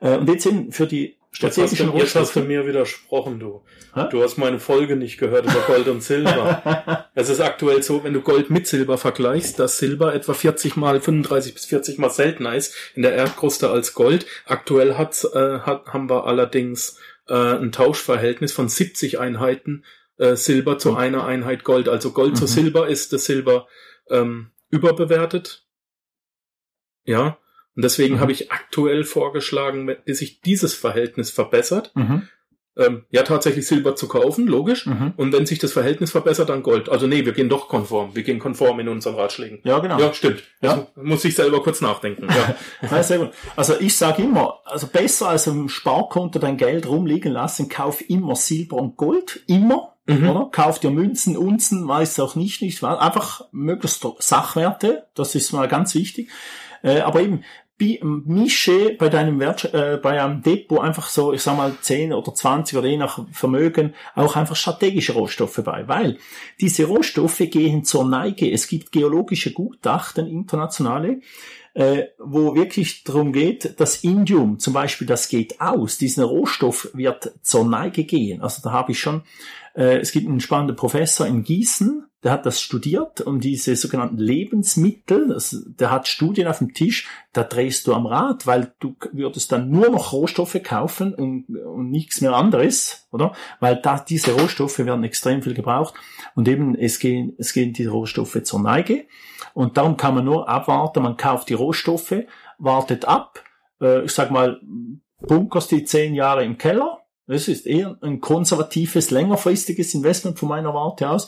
Äh, 0.00 0.18
und 0.18 0.28
jetzt 0.28 0.46
eben 0.46 0.72
für 0.72 0.86
die 0.86 1.16
strategischen 1.36 1.92
jetzt, 1.92 2.02
jetzt 2.02 2.16
hast 2.16 2.36
du 2.36 2.40
mir 2.40 2.66
widersprochen, 2.66 3.38
du. 3.38 3.62
Ha? 3.94 4.04
Du 4.04 4.22
hast 4.22 4.38
meine 4.38 4.58
Folge 4.58 4.96
nicht 4.96 5.18
gehört 5.18 5.44
über 5.44 5.60
Gold 5.66 5.88
und 5.88 6.02
Silber. 6.02 7.08
es 7.14 7.28
ist 7.28 7.40
aktuell 7.40 7.82
so, 7.82 8.02
wenn 8.04 8.14
du 8.14 8.22
Gold 8.22 8.50
mit 8.50 8.66
Silber 8.66 8.96
vergleichst, 8.96 9.58
dass 9.58 9.78
Silber 9.78 10.14
etwa 10.14 10.32
40 10.32 10.76
mal, 10.76 11.00
35 11.00 11.54
bis 11.54 11.66
40 11.66 11.98
mal 11.98 12.10
seltener 12.10 12.54
ist 12.54 12.74
in 12.94 13.02
der 13.02 13.12
Erdkruste 13.12 13.70
als 13.70 13.94
Gold. 13.94 14.26
Aktuell 14.46 14.96
hat, 14.96 15.24
äh, 15.34 15.60
hat, 15.60 15.86
haben 15.92 16.08
wir 16.08 16.26
allerdings 16.26 16.98
äh, 17.28 17.34
ein 17.34 17.72
Tauschverhältnis 17.72 18.52
von 18.52 18.68
70 18.68 19.18
Einheiten 19.18 19.84
äh, 20.18 20.36
Silber 20.36 20.78
zu 20.78 20.92
mhm. 20.92 20.96
einer 20.96 21.26
Einheit 21.26 21.64
Gold. 21.64 21.88
Also 21.88 22.12
Gold 22.12 22.32
mhm. 22.32 22.36
zu 22.36 22.46
Silber 22.46 22.88
ist 22.88 23.12
das 23.12 23.24
Silber 23.26 23.68
ähm, 24.08 24.50
überbewertet. 24.70 25.66
Ja. 27.04 27.38
Und 27.74 27.84
deswegen 27.84 28.16
mhm. 28.16 28.20
habe 28.20 28.32
ich 28.32 28.50
aktuell 28.50 29.04
vorgeschlagen, 29.04 29.94
bis 30.04 30.18
sich 30.18 30.40
dieses 30.40 30.74
Verhältnis 30.74 31.30
verbessert, 31.30 31.92
mhm 31.94 32.28
ähm, 32.76 33.04
ja 33.10 33.22
tatsächlich 33.22 33.66
Silber 33.66 33.96
zu 33.96 34.06
kaufen, 34.08 34.46
logisch. 34.46 34.86
Mhm. 34.86 35.14
Und 35.16 35.32
wenn 35.32 35.46
sich 35.46 35.58
das 35.58 35.72
Verhältnis 35.72 36.10
verbessert, 36.10 36.48
dann 36.48 36.62
Gold. 36.62 36.88
Also 36.88 37.06
nee, 37.06 37.24
wir 37.24 37.32
gehen 37.32 37.48
doch 37.48 37.68
konform. 37.68 38.14
Wir 38.14 38.22
gehen 38.22 38.38
konform 38.38 38.80
in 38.80 38.88
unseren 38.88 39.14
Ratschlägen. 39.14 39.60
Ja, 39.64 39.78
genau. 39.78 39.98
Ja, 39.98 40.12
stimmt. 40.12 40.42
Ja. 40.60 40.70
Also, 40.70 40.86
muss 40.96 41.24
ich 41.24 41.34
selber 41.34 41.62
kurz 41.62 41.80
nachdenken. 41.80 42.28
Ja. 42.28 42.54
ja 42.90 43.02
sehr 43.02 43.18
gut. 43.18 43.30
Also 43.56 43.74
ich 43.80 43.96
sage 43.96 44.22
immer, 44.22 44.60
also 44.64 44.86
besser 44.86 45.28
als 45.28 45.46
im 45.46 45.68
Sparkonto 45.68 46.38
dein 46.38 46.56
Geld 46.56 46.86
rumliegen 46.86 47.32
lassen, 47.32 47.68
kauf 47.68 48.02
immer 48.08 48.36
Silber 48.36 48.76
und 48.76 48.96
Gold. 48.96 49.42
Immer. 49.46 49.94
Mhm. 50.06 50.28
Oder? 50.28 50.48
Kauf 50.52 50.78
dir 50.78 50.90
Münzen, 50.90 51.36
Unzen, 51.36 51.88
weiß 51.88 52.20
auch 52.20 52.36
nicht, 52.36 52.62
nicht. 52.62 52.84
Einfach 52.84 53.42
möglichst 53.52 54.06
Sachwerte. 54.18 55.06
Das 55.14 55.34
ist 55.34 55.52
mal 55.52 55.66
ganz 55.66 55.94
wichtig. 55.94 56.28
Äh, 56.82 57.00
aber 57.00 57.22
eben, 57.22 57.42
mische 57.78 58.96
bei 58.98 59.08
deinem 59.08 59.38
Wert, 59.38 59.72
äh, 59.74 59.98
bei 60.02 60.22
einem 60.22 60.42
Depot 60.42 60.80
einfach 60.80 61.08
so, 61.08 61.32
ich 61.32 61.42
sag 61.42 61.56
mal 61.56 61.74
10 61.80 62.12
oder 62.12 62.34
20 62.34 62.78
oder 62.78 62.88
je 62.88 62.96
nach 62.96 63.26
Vermögen 63.32 63.94
auch 64.14 64.36
einfach 64.36 64.56
strategische 64.56 65.12
Rohstoffe 65.12 65.60
bei, 65.62 65.86
weil 65.86 66.18
diese 66.60 66.84
Rohstoffe 66.84 67.42
gehen 67.50 67.84
zur 67.84 68.08
Neige. 68.08 68.50
Es 68.50 68.68
gibt 68.68 68.92
geologische 68.92 69.52
Gutachten, 69.52 70.26
internationale, 70.26 71.20
äh, 71.74 72.04
wo 72.18 72.54
wirklich 72.54 73.04
darum 73.04 73.34
geht, 73.34 73.78
das 73.78 74.02
Indium 74.02 74.58
zum 74.58 74.72
Beispiel, 74.72 75.06
das 75.06 75.28
geht 75.28 75.60
aus, 75.60 75.98
diesen 75.98 76.24
Rohstoff 76.24 76.88
wird 76.94 77.34
zur 77.42 77.66
Neige 77.66 78.04
gehen. 78.04 78.40
Also 78.40 78.62
da 78.62 78.72
habe 78.72 78.92
ich 78.92 78.98
schon, 78.98 79.22
äh, 79.76 79.98
es 79.98 80.12
gibt 80.12 80.26
einen 80.26 80.40
spannenden 80.40 80.76
Professor 80.76 81.26
in 81.26 81.44
Gießen, 81.44 82.06
der 82.24 82.32
hat 82.32 82.46
das 82.46 82.60
studiert 82.60 83.20
und 83.20 83.44
diese 83.44 83.76
sogenannten 83.76 84.18
Lebensmittel, 84.18 85.28
das, 85.28 85.64
der 85.66 85.92
hat 85.92 86.08
Studien 86.08 86.48
auf 86.48 86.58
dem 86.58 86.74
Tisch, 86.74 87.06
da 87.32 87.44
drehst 87.44 87.86
du 87.86 87.94
am 87.94 88.06
Rad, 88.06 88.46
weil 88.46 88.72
du 88.80 88.96
würdest 89.12 89.52
dann 89.52 89.70
nur 89.70 89.90
noch 89.90 90.12
Rohstoffe 90.12 90.60
kaufen 90.64 91.14
und, 91.14 91.44
und 91.48 91.90
nichts 91.90 92.22
mehr 92.22 92.34
anderes, 92.34 93.06
oder? 93.12 93.32
Weil 93.60 93.76
da 93.76 94.00
diese 94.00 94.32
Rohstoffe 94.32 94.78
werden 94.78 95.04
extrem 95.04 95.42
viel 95.42 95.54
gebraucht. 95.54 95.94
Und 96.34 96.48
eben 96.48 96.74
es 96.74 96.98
gehen, 96.98 97.34
es 97.38 97.52
gehen 97.52 97.72
die 97.74 97.86
Rohstoffe 97.86 98.42
zur 98.42 98.60
Neige. 98.60 99.04
Und 99.54 99.76
darum 99.76 99.96
kann 99.96 100.16
man 100.16 100.24
nur 100.24 100.48
abwarten, 100.48 101.02
man 101.02 101.16
kauft 101.16 101.48
die 101.48 101.54
Rohstoffe, 101.54 102.24
wartet 102.58 103.04
ab, 103.04 103.44
äh, 103.80 104.04
ich 104.04 104.10
sag 104.12 104.32
mal, 104.32 104.60
bunkerst 105.20 105.70
die 105.70 105.84
zehn 105.84 106.14
Jahre 106.14 106.44
im 106.44 106.58
Keller, 106.58 107.05
das 107.26 107.48
ist 107.48 107.66
eher 107.66 107.98
ein 108.02 108.20
konservatives, 108.20 109.10
längerfristiges 109.10 109.94
Investment 109.94 110.38
von 110.38 110.48
meiner 110.48 110.74
Warte 110.74 111.10
aus 111.10 111.26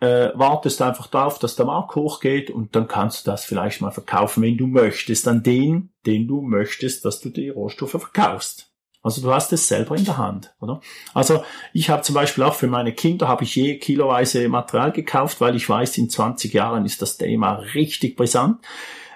äh, 0.00 0.30
wartest 0.34 0.80
einfach 0.80 1.08
darauf, 1.08 1.38
dass 1.38 1.56
der 1.56 1.66
Markt 1.66 1.96
hochgeht 1.96 2.50
und 2.50 2.76
dann 2.76 2.86
kannst 2.86 3.26
du 3.26 3.30
das 3.30 3.44
vielleicht 3.44 3.80
mal 3.80 3.90
verkaufen, 3.90 4.42
wenn 4.42 4.56
du 4.56 4.66
möchtest, 4.66 5.26
an 5.26 5.42
den, 5.42 5.90
den 6.06 6.28
du 6.28 6.40
möchtest, 6.40 7.04
dass 7.04 7.20
du 7.20 7.30
die 7.30 7.48
Rohstoffe 7.48 7.90
verkaufst. 7.90 8.70
Also 9.02 9.22
du 9.22 9.32
hast 9.32 9.52
es 9.52 9.66
selber 9.68 9.96
in 9.96 10.04
der 10.04 10.18
Hand, 10.18 10.54
oder? 10.60 10.80
Also 11.14 11.42
ich 11.72 11.88
habe 11.88 12.02
zum 12.02 12.14
Beispiel 12.14 12.44
auch 12.44 12.54
für 12.54 12.66
meine 12.66 12.92
Kinder 12.92 13.28
habe 13.28 13.44
ich 13.44 13.54
je 13.54 13.78
kiloweise 13.78 14.48
Material 14.48 14.92
gekauft, 14.92 15.40
weil 15.40 15.56
ich 15.56 15.68
weiß, 15.68 15.98
in 15.98 16.10
20 16.10 16.52
Jahren 16.52 16.84
ist 16.84 17.00
das 17.00 17.16
Thema 17.16 17.54
richtig 17.74 18.16
brisant. 18.16 18.58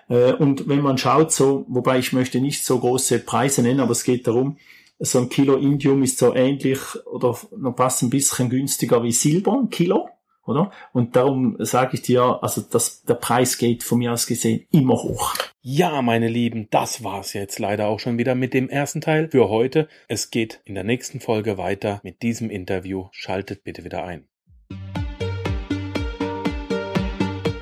Äh, 0.08 0.32
und 0.32 0.68
wenn 0.68 0.80
man 0.80 0.98
schaut, 0.98 1.32
so, 1.32 1.64
wobei 1.68 1.98
ich 1.98 2.12
möchte 2.12 2.40
nicht 2.40 2.64
so 2.64 2.78
große 2.78 3.20
Preise 3.20 3.62
nennen, 3.62 3.80
aber 3.80 3.92
es 3.92 4.04
geht 4.04 4.26
darum, 4.26 4.56
so 5.04 5.18
ein 5.18 5.28
Kilo 5.28 5.56
Indium 5.56 6.02
ist 6.02 6.18
so 6.18 6.34
ähnlich 6.34 6.78
oder 7.06 7.36
noch 7.56 7.76
fast 7.76 8.02
ein 8.02 8.10
bisschen 8.10 8.48
günstiger 8.48 9.02
wie 9.02 9.12
Silber, 9.12 9.58
ein 9.58 9.68
Kilo 9.68 10.08
oder? 10.44 10.70
Und 10.92 11.16
darum 11.16 11.56
sage 11.58 11.94
ich 11.94 12.02
dir, 12.02 12.38
also 12.42 12.60
das, 12.60 13.02
der 13.02 13.14
Preis 13.14 13.58
geht 13.58 13.82
von 13.82 13.98
mir 13.98 14.12
aus 14.12 14.26
gesehen 14.26 14.66
immer 14.70 14.94
hoch. 14.94 15.34
Ja, 15.60 16.02
meine 16.02 16.28
Lieben, 16.28 16.68
das 16.70 17.04
war's 17.04 17.32
jetzt 17.32 17.58
leider 17.58 17.88
auch 17.88 18.00
schon 18.00 18.18
wieder 18.18 18.34
mit 18.34 18.54
dem 18.54 18.68
ersten 18.68 19.00
Teil 19.00 19.28
für 19.30 19.48
heute. 19.48 19.88
Es 20.08 20.30
geht 20.30 20.60
in 20.64 20.74
der 20.74 20.84
nächsten 20.84 21.20
Folge 21.20 21.58
weiter 21.58 22.00
mit 22.02 22.22
diesem 22.22 22.50
Interview. 22.50 23.06
Schaltet 23.12 23.64
bitte 23.64 23.84
wieder 23.84 24.04
ein. 24.04 24.26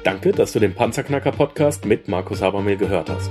Danke, 0.05 0.33
dass 0.33 0.53
du 0.53 0.61
den 0.61 0.75
Panzerknacker 0.75 1.33
Podcast 1.33 1.85
mit 1.85 2.09
Markus 2.09 2.41
Habermehl 2.41 2.79
gehört 2.79 3.11
hast. 3.11 3.31